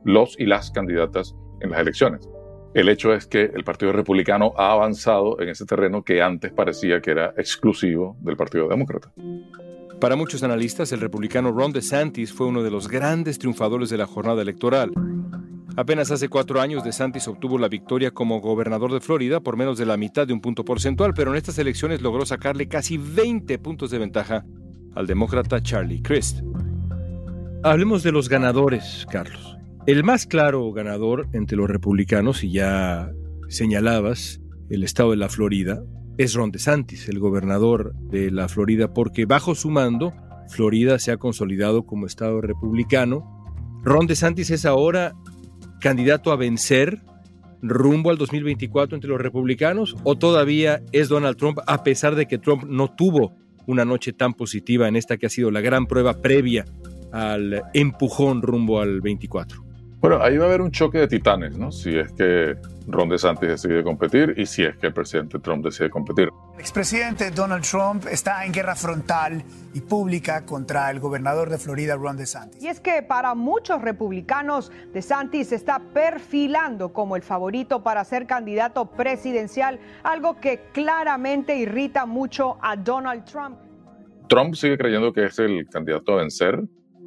los 0.04 0.38
y 0.38 0.44
las 0.44 0.70
candidatas 0.70 1.34
en 1.60 1.70
las 1.70 1.80
elecciones. 1.80 2.28
El 2.74 2.88
hecho 2.88 3.14
es 3.14 3.26
que 3.26 3.42
el 3.42 3.64
Partido 3.64 3.92
Republicano 3.92 4.52
ha 4.56 4.72
avanzado 4.72 5.40
en 5.40 5.48
ese 5.48 5.64
terreno 5.64 6.02
que 6.02 6.20
antes 6.20 6.52
parecía 6.52 7.00
que 7.00 7.12
era 7.12 7.32
exclusivo 7.36 8.16
del 8.20 8.36
Partido 8.36 8.68
Demócrata. 8.68 9.12
Para 10.04 10.16
muchos 10.16 10.42
analistas, 10.42 10.92
el 10.92 11.00
republicano 11.00 11.50
Ron 11.50 11.72
DeSantis 11.72 12.30
fue 12.30 12.46
uno 12.46 12.62
de 12.62 12.70
los 12.70 12.88
grandes 12.88 13.38
triunfadores 13.38 13.88
de 13.88 13.96
la 13.96 14.04
jornada 14.04 14.42
electoral. 14.42 14.92
Apenas 15.76 16.10
hace 16.10 16.28
cuatro 16.28 16.60
años, 16.60 16.84
DeSantis 16.84 17.26
obtuvo 17.26 17.56
la 17.56 17.70
victoria 17.70 18.10
como 18.10 18.42
gobernador 18.42 18.92
de 18.92 19.00
Florida 19.00 19.40
por 19.40 19.56
menos 19.56 19.78
de 19.78 19.86
la 19.86 19.96
mitad 19.96 20.26
de 20.26 20.34
un 20.34 20.42
punto 20.42 20.62
porcentual, 20.62 21.14
pero 21.14 21.30
en 21.30 21.38
estas 21.38 21.58
elecciones 21.58 22.02
logró 22.02 22.26
sacarle 22.26 22.68
casi 22.68 22.98
20 22.98 23.58
puntos 23.60 23.90
de 23.90 23.98
ventaja 23.98 24.44
al 24.94 25.06
demócrata 25.06 25.62
Charlie 25.62 26.02
Crist. 26.02 26.42
Hablemos 27.62 28.02
de 28.02 28.12
los 28.12 28.28
ganadores, 28.28 29.06
Carlos. 29.10 29.56
El 29.86 30.04
más 30.04 30.26
claro 30.26 30.70
ganador 30.72 31.28
entre 31.32 31.56
los 31.56 31.70
republicanos, 31.70 32.44
y 32.44 32.50
ya 32.50 33.10
señalabas 33.48 34.42
el 34.68 34.84
estado 34.84 35.12
de 35.12 35.16
la 35.16 35.30
Florida, 35.30 35.82
es 36.18 36.34
Ron 36.34 36.50
DeSantis, 36.50 37.08
el 37.08 37.18
gobernador 37.18 37.94
de 38.10 38.30
la 38.30 38.48
Florida, 38.48 38.92
porque 38.92 39.26
bajo 39.26 39.54
su 39.54 39.70
mando, 39.70 40.12
Florida 40.48 40.98
se 40.98 41.12
ha 41.12 41.16
consolidado 41.16 41.84
como 41.84 42.06
estado 42.06 42.40
republicano. 42.40 43.44
Ron 43.82 44.06
DeSantis 44.06 44.50
es 44.50 44.64
ahora 44.64 45.14
candidato 45.80 46.32
a 46.32 46.36
vencer 46.36 47.02
rumbo 47.60 48.10
al 48.10 48.18
2024 48.18 48.94
entre 48.94 49.10
los 49.10 49.20
republicanos 49.20 49.96
o 50.04 50.16
todavía 50.16 50.82
es 50.92 51.08
Donald 51.08 51.36
Trump 51.36 51.58
a 51.66 51.82
pesar 51.82 52.14
de 52.14 52.26
que 52.26 52.38
Trump 52.38 52.64
no 52.64 52.94
tuvo 52.94 53.34
una 53.66 53.84
noche 53.86 54.12
tan 54.12 54.34
positiva 54.34 54.86
en 54.86 54.96
esta 54.96 55.16
que 55.16 55.26
ha 55.26 55.30
sido 55.30 55.50
la 55.50 55.62
gran 55.62 55.86
prueba 55.86 56.20
previa 56.20 56.66
al 57.12 57.62
empujón 57.72 58.42
rumbo 58.42 58.80
al 58.80 59.00
24? 59.00 59.73
Bueno, 60.04 60.22
ahí 60.22 60.36
va 60.36 60.44
a 60.44 60.48
haber 60.48 60.60
un 60.60 60.70
choque 60.70 60.98
de 60.98 61.08
titanes, 61.08 61.56
¿no? 61.56 61.72
Si 61.72 61.96
es 61.96 62.12
que 62.12 62.56
Ron 62.88 63.08
DeSantis 63.08 63.48
decide 63.48 63.82
competir 63.82 64.34
y 64.36 64.44
si 64.44 64.62
es 64.62 64.76
que 64.76 64.88
el 64.88 64.92
presidente 64.92 65.38
Trump 65.38 65.64
decide 65.64 65.88
competir. 65.88 66.28
El 66.52 66.60
expresidente 66.60 67.30
Donald 67.30 67.64
Trump 67.64 68.04
está 68.10 68.44
en 68.44 68.52
guerra 68.52 68.74
frontal 68.76 69.42
y 69.72 69.80
pública 69.80 70.44
contra 70.44 70.90
el 70.90 71.00
gobernador 71.00 71.48
de 71.48 71.56
Florida, 71.56 71.96
Ron 71.96 72.18
DeSantis. 72.18 72.62
Y 72.62 72.68
es 72.68 72.80
que 72.80 73.00
para 73.00 73.34
muchos 73.34 73.80
republicanos, 73.80 74.70
DeSantis 74.92 75.48
se 75.48 75.54
está 75.54 75.80
perfilando 75.94 76.92
como 76.92 77.16
el 77.16 77.22
favorito 77.22 77.82
para 77.82 78.04
ser 78.04 78.26
candidato 78.26 78.84
presidencial, 78.84 79.80
algo 80.02 80.38
que 80.38 80.64
claramente 80.74 81.56
irrita 81.56 82.04
mucho 82.04 82.58
a 82.60 82.76
Donald 82.76 83.24
Trump. 83.24 83.56
Trump 84.28 84.54
sigue 84.54 84.76
creyendo 84.76 85.14
que 85.14 85.24
es 85.24 85.38
el 85.38 85.66
candidato 85.66 86.12
a 86.12 86.16
vencer 86.16 86.60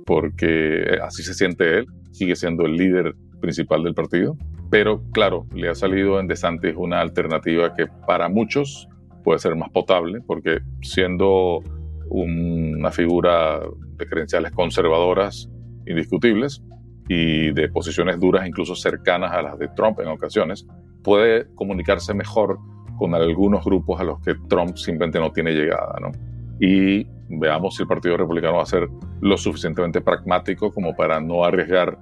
porque 0.08 0.98
así 1.04 1.22
se 1.22 1.34
siente 1.34 1.80
él, 1.80 1.86
sigue 2.18 2.36
siendo 2.36 2.66
el 2.66 2.76
líder 2.76 3.16
principal 3.40 3.84
del 3.84 3.94
partido, 3.94 4.36
pero 4.70 5.02
claro, 5.12 5.46
le 5.54 5.70
ha 5.70 5.76
salido 5.76 6.20
en 6.20 6.28
DeSantis 6.28 6.74
una 6.76 7.00
alternativa 7.00 7.74
que 7.74 7.88
para 8.06 8.28
muchos 8.28 8.88
puede 9.24 9.40
ser 9.40 9.56
más 9.56 9.70
potable, 9.70 10.22
porque 10.26 10.60
siendo 10.82 11.62
una 12.10 12.92
figura 12.92 13.60
de 13.98 14.06
credenciales 14.08 14.52
conservadoras 14.52 15.50
indiscutibles 15.86 16.64
y 17.08 17.52
de 17.52 17.70
posiciones 17.70 18.20
duras, 18.20 18.48
incluso 18.48 18.76
cercanas 18.76 19.32
a 19.32 19.42
las 19.42 19.58
de 19.58 19.68
Trump 19.70 20.00
en 20.00 20.08
ocasiones, 20.08 20.66
puede 21.04 21.48
comunicarse 21.56 22.14
mejor 22.14 22.58
con 22.98 23.14
algunos 23.16 23.64
grupos 23.64 24.00
a 24.02 24.04
los 24.04 24.20
que 24.22 24.36
Trump 24.50 24.76
simplemente 24.76 25.20
no 25.20 25.32
tiene 25.32 25.52
llegada. 25.52 25.96
¿no? 26.02 26.12
Y 26.60 27.06
veamos 27.30 27.76
si 27.76 27.84
el 27.84 27.88
Partido 27.88 28.18
Republicano 28.18 28.56
va 28.56 28.64
a 28.64 28.66
ser 28.66 28.90
lo 29.22 29.38
suficientemente 29.38 30.02
pragmático 30.02 30.72
como 30.72 30.96
para 30.96 31.20
no 31.20 31.44
arriesgar 31.44 31.98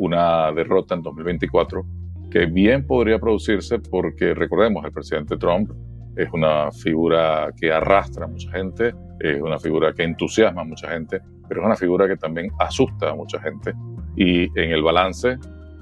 una 0.00 0.50
derrota 0.52 0.94
en 0.94 1.02
2024, 1.02 1.84
que 2.30 2.46
bien 2.46 2.86
podría 2.86 3.18
producirse 3.18 3.78
porque 3.78 4.32
recordemos, 4.34 4.82
el 4.84 4.92
presidente 4.92 5.36
Trump 5.36 5.70
es 6.16 6.28
una 6.32 6.72
figura 6.72 7.52
que 7.54 7.70
arrastra 7.70 8.24
a 8.24 8.28
mucha 8.28 8.50
gente, 8.50 8.94
es 9.20 9.40
una 9.42 9.58
figura 9.58 9.92
que 9.92 10.02
entusiasma 10.04 10.62
a 10.62 10.64
mucha 10.64 10.88
gente, 10.88 11.20
pero 11.46 11.60
es 11.60 11.66
una 11.66 11.76
figura 11.76 12.08
que 12.08 12.16
también 12.16 12.50
asusta 12.58 13.10
a 13.10 13.14
mucha 13.14 13.38
gente 13.40 13.74
y 14.16 14.44
en 14.58 14.70
el 14.70 14.82
balance 14.82 15.36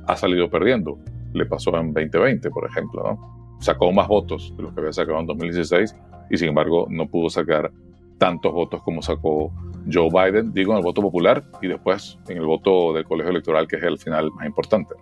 ha 0.06 0.16
salido 0.16 0.50
perdiendo. 0.50 0.98
Le 1.32 1.46
pasó 1.46 1.70
en 1.76 1.92
2020, 1.92 2.50
por 2.50 2.68
ejemplo, 2.68 3.02
¿no? 3.04 3.56
Sacó 3.60 3.92
más 3.92 4.08
votos 4.08 4.52
de 4.56 4.64
los 4.64 4.72
que 4.72 4.80
había 4.80 4.92
sacado 4.92 5.20
en 5.20 5.26
2016 5.26 5.94
y 6.30 6.36
sin 6.36 6.48
embargo 6.48 6.88
no 6.90 7.06
pudo 7.06 7.30
sacar 7.30 7.70
tantos 8.18 8.52
votos 8.52 8.82
como 8.82 9.02
sacó 9.02 9.52
Joe 9.90 10.10
Biden, 10.10 10.52
digo 10.52 10.72
en 10.72 10.78
el 10.78 10.84
voto 10.84 11.00
popular 11.00 11.42
y 11.62 11.68
después 11.68 12.18
en 12.28 12.38
el 12.38 12.46
voto 12.46 12.92
del 12.92 13.04
colegio 13.04 13.30
electoral, 13.30 13.66
que 13.66 13.76
es 13.76 13.82
el 13.82 13.98
final 13.98 14.30
más 14.32 14.46
importante. 14.46 14.94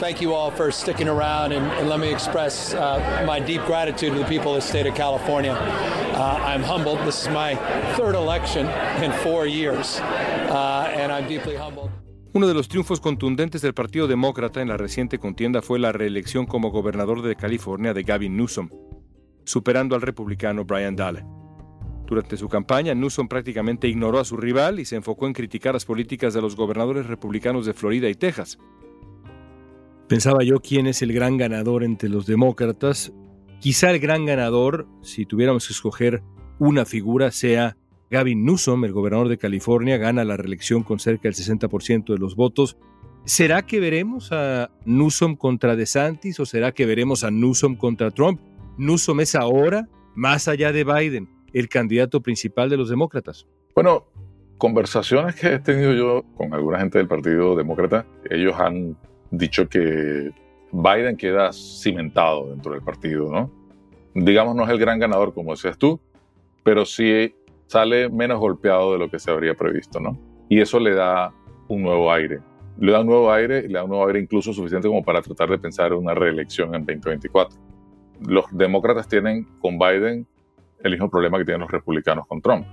Thank 0.00 0.20
you 0.20 0.34
all 0.34 0.50
for 0.50 0.70
sticking 0.70 1.08
around, 1.08 1.52
and, 1.52 1.64
and 1.78 1.88
let 1.88 1.98
me 1.98 2.12
express 2.12 2.74
uh, 2.74 3.24
my 3.26 3.38
deep 3.38 3.64
gratitude 3.64 4.12
to 4.12 4.18
the 4.18 4.24
people 4.26 4.54
of 4.54 4.56
the 4.56 4.68
state 4.68 4.86
of 4.86 4.94
California. 4.94 5.52
Uh, 5.52 6.40
I'm 6.44 6.62
humbled. 6.62 6.98
This 7.06 7.22
is 7.22 7.28
my 7.28 7.54
third 7.96 8.14
election 8.14 8.66
in 9.02 9.12
four 9.22 9.46
years, 9.46 10.00
uh, 10.00 10.92
and 10.92 11.10
I'm 11.10 11.26
deeply 11.26 11.56
humbled. 11.56 11.90
Uno 12.34 12.48
de 12.48 12.54
los 12.54 12.66
triunfos 12.66 12.98
contundentes 12.98 13.62
del 13.62 13.74
Partido 13.74 14.08
Demócrata 14.08 14.60
en 14.60 14.66
la 14.66 14.76
reciente 14.76 15.20
contienda 15.20 15.62
fue 15.62 15.78
la 15.78 15.92
reelección 15.92 16.46
como 16.46 16.72
gobernador 16.72 17.22
de 17.22 17.36
California 17.36 17.94
de 17.94 18.02
Gavin 18.02 18.36
Newsom, 18.36 18.70
superando 19.44 19.94
al 19.94 20.02
republicano 20.02 20.64
Brian 20.64 20.96
Dahle. 20.96 21.24
Durante 22.06 22.36
su 22.36 22.48
campaña, 22.48 22.92
Newsom 22.92 23.28
prácticamente 23.28 23.86
ignoró 23.86 24.18
a 24.18 24.24
su 24.24 24.36
rival 24.36 24.80
y 24.80 24.84
se 24.84 24.96
enfocó 24.96 25.28
en 25.28 25.32
criticar 25.32 25.74
las 25.74 25.84
políticas 25.84 26.34
de 26.34 26.42
los 26.42 26.56
gobernadores 26.56 27.06
republicanos 27.06 27.66
de 27.66 27.72
Florida 27.72 28.08
y 28.08 28.16
Texas. 28.16 28.58
Pensaba 30.08 30.42
yo 30.42 30.58
quién 30.58 30.88
es 30.88 31.02
el 31.02 31.12
gran 31.12 31.36
ganador 31.36 31.84
entre 31.84 32.08
los 32.08 32.26
demócratas. 32.26 33.12
Quizá 33.60 33.92
el 33.92 34.00
gran 34.00 34.26
ganador, 34.26 34.88
si 35.02 35.24
tuviéramos 35.24 35.68
que 35.68 35.72
escoger 35.72 36.24
una 36.58 36.84
figura, 36.84 37.30
sea 37.30 37.76
Gavin 38.14 38.44
Newsom, 38.44 38.84
el 38.84 38.92
gobernador 38.92 39.28
de 39.28 39.38
California, 39.38 39.96
gana 39.96 40.22
la 40.22 40.36
reelección 40.36 40.84
con 40.84 41.00
cerca 41.00 41.24
del 41.24 41.34
60% 41.34 42.12
de 42.12 42.18
los 42.18 42.36
votos. 42.36 42.78
¿Será 43.24 43.66
que 43.66 43.80
veremos 43.80 44.30
a 44.30 44.70
Newsom 44.84 45.34
contra 45.34 45.74
DeSantis 45.74 46.38
o 46.38 46.46
será 46.46 46.70
que 46.70 46.86
veremos 46.86 47.24
a 47.24 47.32
Newsom 47.32 47.74
contra 47.74 48.12
Trump? 48.12 48.40
Newsom 48.78 49.18
es 49.18 49.34
ahora, 49.34 49.88
más 50.14 50.46
allá 50.46 50.70
de 50.70 50.84
Biden, 50.84 51.28
el 51.52 51.68
candidato 51.68 52.20
principal 52.20 52.70
de 52.70 52.76
los 52.76 52.88
demócratas. 52.88 53.48
Bueno, 53.74 54.06
conversaciones 54.58 55.34
que 55.34 55.54
he 55.54 55.58
tenido 55.58 55.92
yo 55.92 56.22
con 56.36 56.54
alguna 56.54 56.78
gente 56.78 56.98
del 56.98 57.08
Partido 57.08 57.56
Demócrata, 57.56 58.06
ellos 58.30 58.54
han 58.60 58.96
dicho 59.32 59.68
que 59.68 60.30
Biden 60.70 61.16
queda 61.16 61.52
cimentado 61.52 62.50
dentro 62.50 62.74
del 62.74 62.82
partido, 62.82 63.28
¿no? 63.28 63.50
Digamos, 64.14 64.54
no 64.54 64.62
es 64.62 64.70
el 64.70 64.78
gran 64.78 65.00
ganador, 65.00 65.34
como 65.34 65.50
decías 65.50 65.76
tú, 65.76 65.98
pero 66.62 66.84
sí 66.84 67.34
sale 67.74 68.08
menos 68.08 68.38
golpeado 68.38 68.92
de 68.92 69.00
lo 69.00 69.10
que 69.10 69.18
se 69.18 69.32
habría 69.32 69.54
previsto, 69.54 69.98
¿no? 69.98 70.16
Y 70.48 70.60
eso 70.60 70.78
le 70.78 70.94
da 70.94 71.32
un 71.66 71.82
nuevo 71.82 72.12
aire. 72.12 72.38
Le 72.78 72.92
da 72.92 73.00
un 73.00 73.08
nuevo 73.08 73.32
aire 73.32 73.64
y 73.64 73.66
le 73.66 73.74
da 73.74 73.82
un 73.82 73.90
nuevo 73.90 74.06
aire 74.06 74.20
incluso 74.20 74.52
suficiente 74.52 74.86
como 74.86 75.02
para 75.02 75.20
tratar 75.20 75.50
de 75.50 75.58
pensar 75.58 75.90
en 75.90 75.98
una 75.98 76.14
reelección 76.14 76.72
en 76.76 76.86
2024. 76.86 77.58
Los 78.28 78.44
demócratas 78.52 79.08
tienen 79.08 79.48
con 79.58 79.76
Biden 79.76 80.24
el 80.84 80.92
mismo 80.92 81.10
problema 81.10 81.36
que 81.36 81.44
tienen 81.44 81.62
los 81.62 81.70
republicanos 81.72 82.28
con 82.28 82.40
Trump. 82.40 82.64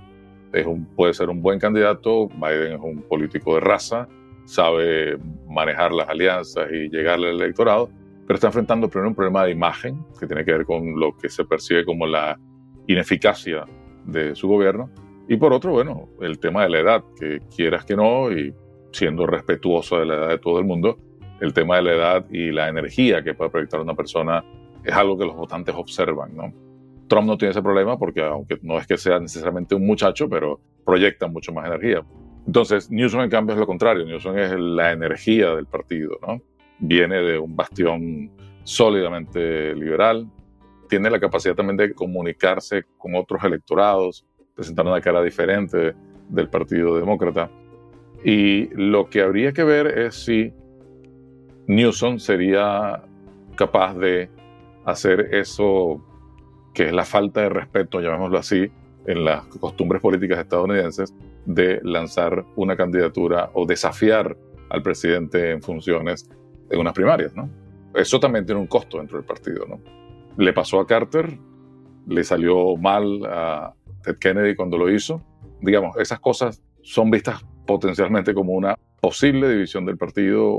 Es 0.52 0.66
un, 0.66 0.84
puede 0.94 1.14
ser 1.14 1.30
un 1.30 1.42
buen 1.42 1.58
candidato, 1.58 2.28
Biden 2.28 2.74
es 2.74 2.80
un 2.80 3.02
político 3.02 3.56
de 3.56 3.60
raza, 3.60 4.06
sabe 4.44 5.18
manejar 5.48 5.90
las 5.90 6.08
alianzas 6.08 6.68
y 6.70 6.88
llegarle 6.90 7.30
al 7.30 7.42
electorado, 7.42 7.90
pero 8.24 8.36
está 8.36 8.46
enfrentando 8.46 8.88
primero 8.88 9.08
un 9.08 9.16
problema 9.16 9.46
de 9.46 9.50
imagen 9.50 10.04
que 10.20 10.28
tiene 10.28 10.44
que 10.44 10.52
ver 10.52 10.64
con 10.64 11.00
lo 11.00 11.16
que 11.16 11.28
se 11.28 11.44
percibe 11.44 11.84
como 11.84 12.06
la 12.06 12.38
ineficacia 12.86 13.66
de 14.04 14.34
su 14.34 14.48
gobierno. 14.48 14.90
Y 15.28 15.36
por 15.36 15.52
otro, 15.52 15.72
bueno, 15.72 16.08
el 16.20 16.38
tema 16.38 16.64
de 16.64 16.70
la 16.70 16.78
edad, 16.80 17.04
que 17.18 17.40
quieras 17.54 17.84
que 17.84 17.96
no, 17.96 18.30
y 18.30 18.54
siendo 18.92 19.26
respetuoso 19.26 19.98
de 19.98 20.06
la 20.06 20.14
edad 20.14 20.28
de 20.28 20.38
todo 20.38 20.58
el 20.58 20.64
mundo, 20.64 20.98
el 21.40 21.52
tema 21.52 21.76
de 21.76 21.82
la 21.82 21.92
edad 21.92 22.26
y 22.30 22.50
la 22.50 22.68
energía 22.68 23.22
que 23.22 23.34
puede 23.34 23.50
proyectar 23.50 23.80
una 23.80 23.94
persona 23.94 24.44
es 24.84 24.92
algo 24.92 25.16
que 25.18 25.24
los 25.24 25.36
votantes 25.36 25.74
observan, 25.74 26.36
¿no? 26.36 26.52
Trump 27.08 27.26
no 27.26 27.36
tiene 27.36 27.50
ese 27.50 27.62
problema 27.62 27.98
porque 27.98 28.22
aunque 28.22 28.58
no 28.62 28.78
es 28.78 28.86
que 28.86 28.96
sea 28.96 29.18
necesariamente 29.18 29.74
un 29.74 29.86
muchacho, 29.86 30.28
pero 30.28 30.60
proyecta 30.84 31.26
mucho 31.26 31.52
más 31.52 31.66
energía. 31.66 32.04
Entonces, 32.46 32.90
Newsom 32.90 33.20
en 33.20 33.30
cambio 33.30 33.54
es 33.54 33.60
lo 33.60 33.66
contrario, 33.66 34.04
Newsom 34.04 34.36
es 34.38 34.52
la 34.58 34.92
energía 34.92 35.54
del 35.54 35.66
partido, 35.66 36.18
¿no? 36.26 36.40
Viene 36.78 37.16
de 37.16 37.38
un 37.38 37.54
bastión 37.54 38.30
sólidamente 38.64 39.74
liberal, 39.74 40.28
tiene 40.92 41.08
la 41.08 41.18
capacidad 41.18 41.54
también 41.54 41.78
de 41.78 41.94
comunicarse 41.94 42.84
con 42.98 43.14
otros 43.14 43.42
electorados, 43.44 44.26
presentar 44.54 44.86
una 44.86 45.00
cara 45.00 45.22
diferente 45.22 45.94
del 46.28 46.50
Partido 46.50 46.98
Demócrata. 46.98 47.50
Y 48.22 48.68
lo 48.74 49.08
que 49.08 49.22
habría 49.22 49.54
que 49.54 49.64
ver 49.64 49.86
es 49.86 50.16
si 50.16 50.52
Newsom 51.66 52.18
sería 52.18 53.04
capaz 53.56 53.94
de 53.94 54.28
hacer 54.84 55.34
eso 55.34 56.04
que 56.74 56.88
es 56.88 56.92
la 56.92 57.06
falta 57.06 57.40
de 57.40 57.48
respeto, 57.48 58.02
llamémoslo 58.02 58.36
así, 58.36 58.70
en 59.06 59.24
las 59.24 59.46
costumbres 59.46 60.02
políticas 60.02 60.40
estadounidenses, 60.40 61.14
de 61.46 61.80
lanzar 61.84 62.44
una 62.54 62.76
candidatura 62.76 63.48
o 63.54 63.64
desafiar 63.64 64.36
al 64.68 64.82
presidente 64.82 65.52
en 65.52 65.62
funciones 65.62 66.28
en 66.68 66.78
unas 66.78 66.92
primarias, 66.92 67.34
¿no? 67.34 67.48
Eso 67.94 68.20
también 68.20 68.44
tiene 68.44 68.60
un 68.60 68.66
costo 68.66 68.98
dentro 68.98 69.16
del 69.16 69.24
partido, 69.24 69.64
¿no? 69.66 70.01
Le 70.36 70.52
pasó 70.52 70.80
a 70.80 70.86
Carter, 70.86 71.38
le 72.06 72.24
salió 72.24 72.76
mal 72.76 73.24
a 73.26 73.74
Ted 74.02 74.16
Kennedy 74.18 74.54
cuando 74.54 74.78
lo 74.78 74.90
hizo. 74.90 75.22
Digamos, 75.60 75.96
esas 75.98 76.20
cosas 76.20 76.62
son 76.82 77.10
vistas 77.10 77.44
potencialmente 77.66 78.34
como 78.34 78.52
una 78.52 78.76
posible 79.00 79.48
división 79.48 79.84
del 79.84 79.98
partido, 79.98 80.58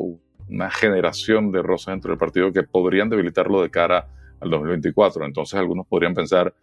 una 0.50 0.70
generación 0.70 1.52
de 1.52 1.62
rosas 1.62 1.94
dentro 1.94 2.12
del 2.12 2.18
partido 2.18 2.52
que 2.52 2.64
podrían 2.64 3.10
debilitarlo 3.10 3.62
de 3.62 3.70
cara 3.70 4.08
al 4.40 4.50
2024. 4.50 5.26
Entonces 5.26 5.60
algunos 5.60 5.88
podrían 5.88 6.14
pensar, 6.14 6.54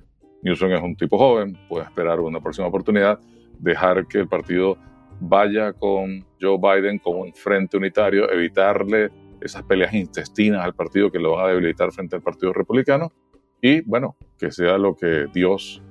Newsom 0.42 0.70
es 0.72 0.82
un 0.82 0.96
tipo 0.96 1.18
joven, 1.18 1.58
puede 1.68 1.84
esperar 1.84 2.20
una 2.20 2.40
próxima 2.40 2.68
oportunidad, 2.68 3.18
dejar 3.58 4.06
que 4.06 4.18
el 4.18 4.28
partido 4.28 4.76
vaya 5.20 5.72
con 5.72 6.24
Joe 6.40 6.58
Biden 6.58 6.98
como 6.98 7.20
un 7.20 7.34
frente 7.34 7.76
unitario, 7.76 8.30
evitarle 8.30 9.10
esas 9.40 9.62
peleas 9.64 9.94
intestinas 9.94 10.64
al 10.64 10.74
partido 10.74 11.10
que 11.10 11.18
lo 11.18 11.32
van 11.32 11.46
a 11.46 11.48
debilitar 11.48 11.92
frente 11.92 12.16
al 12.16 12.22
Partido 12.22 12.52
Republicano 12.52 13.12
y, 13.60 13.80
bueno, 13.82 14.16
que 14.38 14.50
sea 14.50 14.78
lo 14.78 14.94
que 14.96 15.26
Dios 15.32 15.82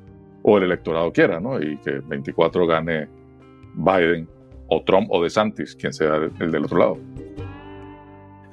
o 0.42 0.58
el 0.58 0.64
electorado 0.64 1.12
quiera, 1.12 1.40
¿no? 1.40 1.62
Y 1.62 1.78
que 1.78 2.00
24 2.00 2.66
gane 2.66 3.08
Biden 3.76 4.28
o 4.68 4.84
Trump 4.84 5.08
o 5.12 5.22
DeSantis, 5.24 5.76
quien 5.76 5.94
sea 5.94 6.16
el 6.40 6.52
del 6.52 6.66
otro 6.66 6.78
lado. 6.78 6.98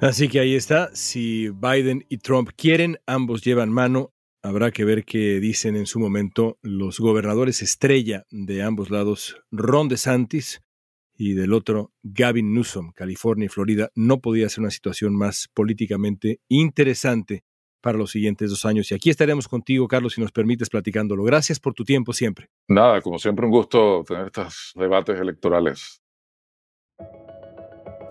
Así 0.01 0.27
que 0.27 0.39
ahí 0.39 0.55
está, 0.55 0.89
si 0.93 1.49
Biden 1.49 2.05
y 2.07 2.19
Trump 2.19 2.49
quieren, 2.55 2.99
ambos 3.07 3.43
llevan 3.43 3.71
mano, 3.71 4.13
habrá 4.43 4.69
que 4.69 4.85
ver 4.85 5.05
qué 5.05 5.39
dicen 5.39 5.75
en 5.75 5.87
su 5.87 5.99
momento 5.99 6.59
los 6.61 6.99
gobernadores 6.99 7.63
estrella 7.63 8.25
de 8.29 8.61
ambos 8.61 8.91
lados, 8.91 9.41
Ron 9.51 9.87
DeSantis 9.87 10.61
y 11.17 11.33
del 11.33 11.53
otro 11.53 11.91
Gavin 12.03 12.53
Newsom, 12.53 12.91
California 12.91 13.45
y 13.47 13.49
Florida. 13.49 13.89
No 13.95 14.19
podía 14.19 14.47
ser 14.49 14.61
una 14.61 14.71
situación 14.71 15.15
más 15.15 15.49
políticamente 15.53 16.39
interesante 16.47 17.43
para 17.81 17.97
los 17.97 18.11
siguientes 18.11 18.49
dos 18.49 18.65
años. 18.65 18.91
Y 18.91 18.95
aquí 18.95 19.09
estaremos 19.09 19.47
contigo, 19.47 19.87
Carlos, 19.87 20.13
si 20.13 20.21
nos 20.21 20.31
permites 20.31 20.69
platicándolo. 20.69 21.23
Gracias 21.23 21.59
por 21.59 21.73
tu 21.73 21.83
tiempo 21.83 22.13
siempre. 22.13 22.49
Nada, 22.67 23.01
como 23.01 23.17
siempre, 23.17 23.45
un 23.45 23.51
gusto 23.51 24.03
tener 24.07 24.27
estos 24.27 24.73
debates 24.75 25.19
electorales. 25.19 26.01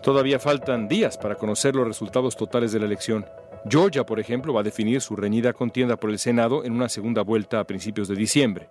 Todavía 0.03 0.38
faltan 0.38 0.88
días 0.88 1.19
para 1.19 1.35
conocer 1.35 1.75
los 1.75 1.87
resultados 1.87 2.37
totales 2.37 2.73
de 2.73 2.81
la 2.81 2.87
elección. 2.87 3.27
Georgia, 3.69 4.07
por 4.07 4.21
ejemplo, 4.21 4.55
va 4.55 4.61
a 4.61 4.64
definir 4.64 5.01
su 5.01 5.16
reñida 5.16 5.53
contienda 5.53 5.97
por 5.97 6.11
el 6.11 6.19
Senado 6.19 6.64
en 6.64 6.73
una 6.73 6.88
segunda 6.88 7.23
vuelta 7.23 7.59
a 7.59 7.66
principios 7.66 8.07
de 8.07 8.14
diciembre. 8.14 8.69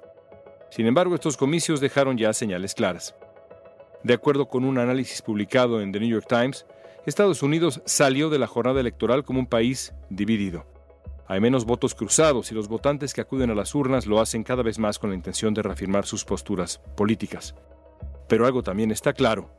Sin 0.69 0.87
embargo, 0.87 1.13
estos 1.15 1.35
comicios 1.35 1.81
dejaron 1.81 2.17
ya 2.17 2.31
señales 2.33 2.73
claras. 2.73 3.15
De 4.03 4.13
acuerdo 4.13 4.47
con 4.47 4.65
un 4.65 4.77
análisis 4.77 5.21
publicado 5.21 5.81
en 5.81 5.91
The 5.91 5.99
New 5.99 6.09
York 6.09 6.27
Times, 6.27 6.65
Estados 7.05 7.43
Unidos 7.43 7.81
salió 7.85 8.29
de 8.29 8.39
la 8.39 8.47
jornada 8.47 8.79
electoral 8.79 9.23
como 9.23 9.39
un 9.39 9.47
país 9.47 9.93
dividido. 10.09 10.65
Hay 11.27 11.39
menos 11.39 11.65
votos 11.65 11.95
cruzados 11.95 12.51
y 12.51 12.55
los 12.55 12.67
votantes 12.67 13.13
que 13.13 13.21
acuden 13.21 13.49
a 13.49 13.55
las 13.55 13.73
urnas 13.73 14.05
lo 14.05 14.19
hacen 14.19 14.43
cada 14.43 14.61
vez 14.61 14.77
más 14.77 14.99
con 14.99 15.09
la 15.09 15.15
intención 15.15 15.53
de 15.53 15.63
reafirmar 15.63 16.05
sus 16.05 16.23
posturas 16.23 16.79
políticas. 16.95 17.55
Pero 18.27 18.45
algo 18.45 18.63
también 18.63 18.91
está 18.91 19.13
claro. 19.13 19.49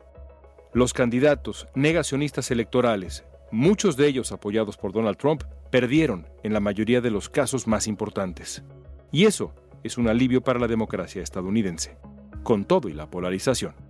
Los 0.73 0.93
candidatos 0.93 1.67
negacionistas 1.75 2.51
electorales, 2.51 3.25
muchos 3.51 3.97
de 3.97 4.07
ellos 4.07 4.31
apoyados 4.33 4.77
por 4.77 4.93
Donald 4.93 5.17
Trump, 5.17 5.43
perdieron 5.71 6.29
en 6.43 6.53
la 6.53 6.61
mayoría 6.61 7.01
de 7.01 7.11
los 7.11 7.29
casos 7.29 7.67
más 7.67 7.87
importantes. 7.87 8.63
Y 9.11 9.25
eso 9.25 9.53
es 9.83 9.99
un 9.99 10.09
alivio 10.09 10.43
para 10.43 10.59
la 10.59 10.69
democracia 10.69 11.23
estadounidense, 11.23 11.97
con 12.43 12.65
todo 12.65 12.89
y 12.89 12.93
la 12.93 13.09
polarización. 13.09 13.86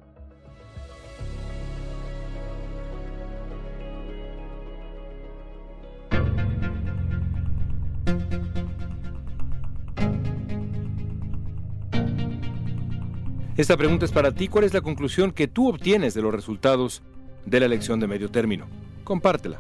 Esta 13.57 13.75
pregunta 13.79 14.05
es 14.05 14.13
para 14.13 14.33
ti. 14.33 14.49
¿Cuál 14.49 14.65
es 14.65 14.75
la 14.75 14.83
conclusión 14.83 15.33
que 15.33 15.49
tú 15.49 15.69
obtienes 15.69 16.13
de 16.13 16.21
los 16.21 16.35
resultados 16.35 17.03
de 17.47 17.59
la 17.59 17.65
elección 17.65 17.99
de 17.99 18.07
medio 18.07 18.31
término? 18.31 18.67
Compártela. 19.03 19.59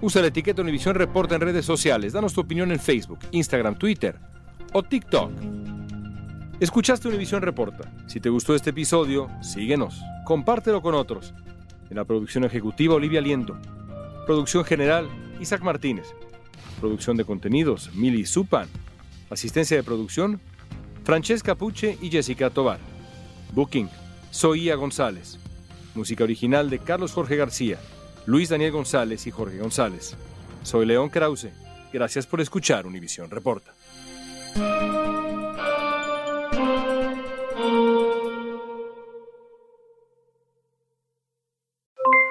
Usa 0.00 0.22
la 0.22 0.28
etiqueta 0.28 0.62
Univisión 0.62 0.94
Reporta 0.94 1.34
en 1.34 1.40
redes 1.40 1.64
sociales. 1.64 2.12
Danos 2.12 2.34
tu 2.34 2.42
opinión 2.42 2.70
en 2.70 2.78
Facebook, 2.78 3.18
Instagram, 3.32 3.76
Twitter 3.76 4.16
o 4.72 4.84
TikTok. 4.84 5.32
Escuchaste 6.60 7.08
Univisión 7.08 7.42
Reporta. 7.42 7.92
Si 8.06 8.20
te 8.20 8.28
gustó 8.28 8.54
este 8.54 8.70
episodio, 8.70 9.28
síguenos. 9.42 10.00
Compártelo 10.24 10.80
con 10.80 10.94
otros. 10.94 11.34
En 11.90 11.96
la 11.96 12.04
producción 12.04 12.44
ejecutiva, 12.44 12.94
Olivia 12.94 13.20
Liendo. 13.20 13.58
Producción 14.24 14.64
general, 14.64 15.08
Isaac 15.40 15.62
Martínez. 15.62 16.06
Producción 16.78 17.16
de 17.16 17.24
contenidos, 17.24 17.90
Mili 17.92 18.24
Supan. 18.24 18.68
Asistencia 19.30 19.76
de 19.76 19.82
producción, 19.82 20.40
Francesca 21.02 21.56
Puche 21.56 21.98
y 22.00 22.08
Jessica 22.08 22.50
Tovar. 22.50 22.78
Booking, 23.52 23.88
Soía 24.30 24.74
González. 24.76 25.38
Música 25.94 26.24
original 26.24 26.68
de 26.68 26.78
Carlos 26.78 27.12
Jorge 27.12 27.36
García, 27.36 27.78
Luis 28.26 28.48
Daniel 28.48 28.72
González 28.72 29.26
y 29.26 29.30
Jorge 29.30 29.58
González. 29.58 30.16
Soy 30.62 30.84
León 30.84 31.08
Krause. 31.08 31.50
Gracias 31.92 32.26
por 32.26 32.40
escuchar 32.40 32.86
Univisión 32.86 33.30
Reporta. 33.30 33.72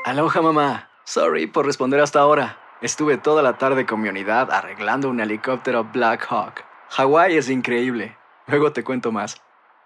Aloha 0.06 0.41
mamá. 0.41 0.89
Sorry 1.04 1.47
por 1.47 1.65
responder 1.65 1.99
hasta 1.99 2.19
ahora. 2.19 2.60
Estuve 2.82 3.17
toda 3.17 3.41
la 3.41 3.58
tarde 3.58 3.86
con 3.86 4.01
mi 4.01 4.10
unidad 4.10 4.51
arreglando 4.51 5.10
un 5.10 5.19
helicóptero 5.19 5.86
Black 5.86 6.28
Hawk. 6.30 6.63
Hawái 6.89 7.38
es 7.38 7.49
increíble. 7.49 8.15
Luego 8.47 8.71
te 8.71 8.84
cuento 8.84 9.12
más. 9.12 9.41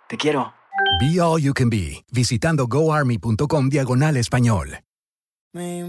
Te 0.07 0.17
quiero. 0.17 0.58
Be 0.99 1.19
All 1.21 1.41
You 1.41 1.53
Can 1.53 1.69
Be, 1.69 2.03
visitando 2.11 2.67
goarmy.com 2.67 3.69
diagonal 3.69 4.17
español. 4.17 4.79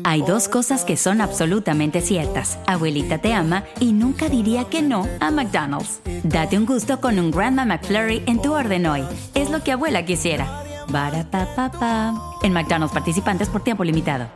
Hay 0.05 0.22
dos 0.22 0.48
cosas 0.48 0.85
que 0.85 0.96
son 0.96 1.20
absolutamente 1.20 2.00
ciertas. 2.00 2.59
Abuelita 2.66 3.18
te 3.18 3.35
ama 3.35 3.64
y 3.79 3.92
nunca 3.92 4.31
diría 4.31 4.64
que 4.64 4.81
no 4.81 5.07
a 5.20 5.31
McDonald's. 5.31 6.00
Date 6.22 6.57
un 6.57 6.64
gusto 6.64 6.98
con 7.00 7.18
un 7.18 7.31
Grandma 7.31 7.66
McFlurry 7.66 8.22
en 8.26 8.40
tu 8.40 8.55
orden 8.55 8.87
hoy. 8.87 9.05
Es 9.35 9.50
lo 9.50 9.62
que 9.62 9.72
abuela 9.72 10.07
quisiera. 10.07 10.64
Barapapapa. 10.88 12.14
En 12.42 12.55
McDonald's 12.55 12.94
participantes 12.94 13.48
por 13.50 13.62
tiempo 13.62 13.85
limitado. 13.85 14.31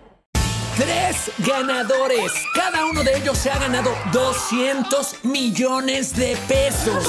Tres 0.76 1.30
ganadores. 1.38 2.32
Cada 2.54 2.84
uno 2.84 3.02
de 3.02 3.16
ellos 3.16 3.38
se 3.38 3.50
ha 3.50 3.58
ganado 3.58 3.90
200 4.12 5.24
millones 5.24 6.14
de 6.16 6.36
pesos. 6.46 7.08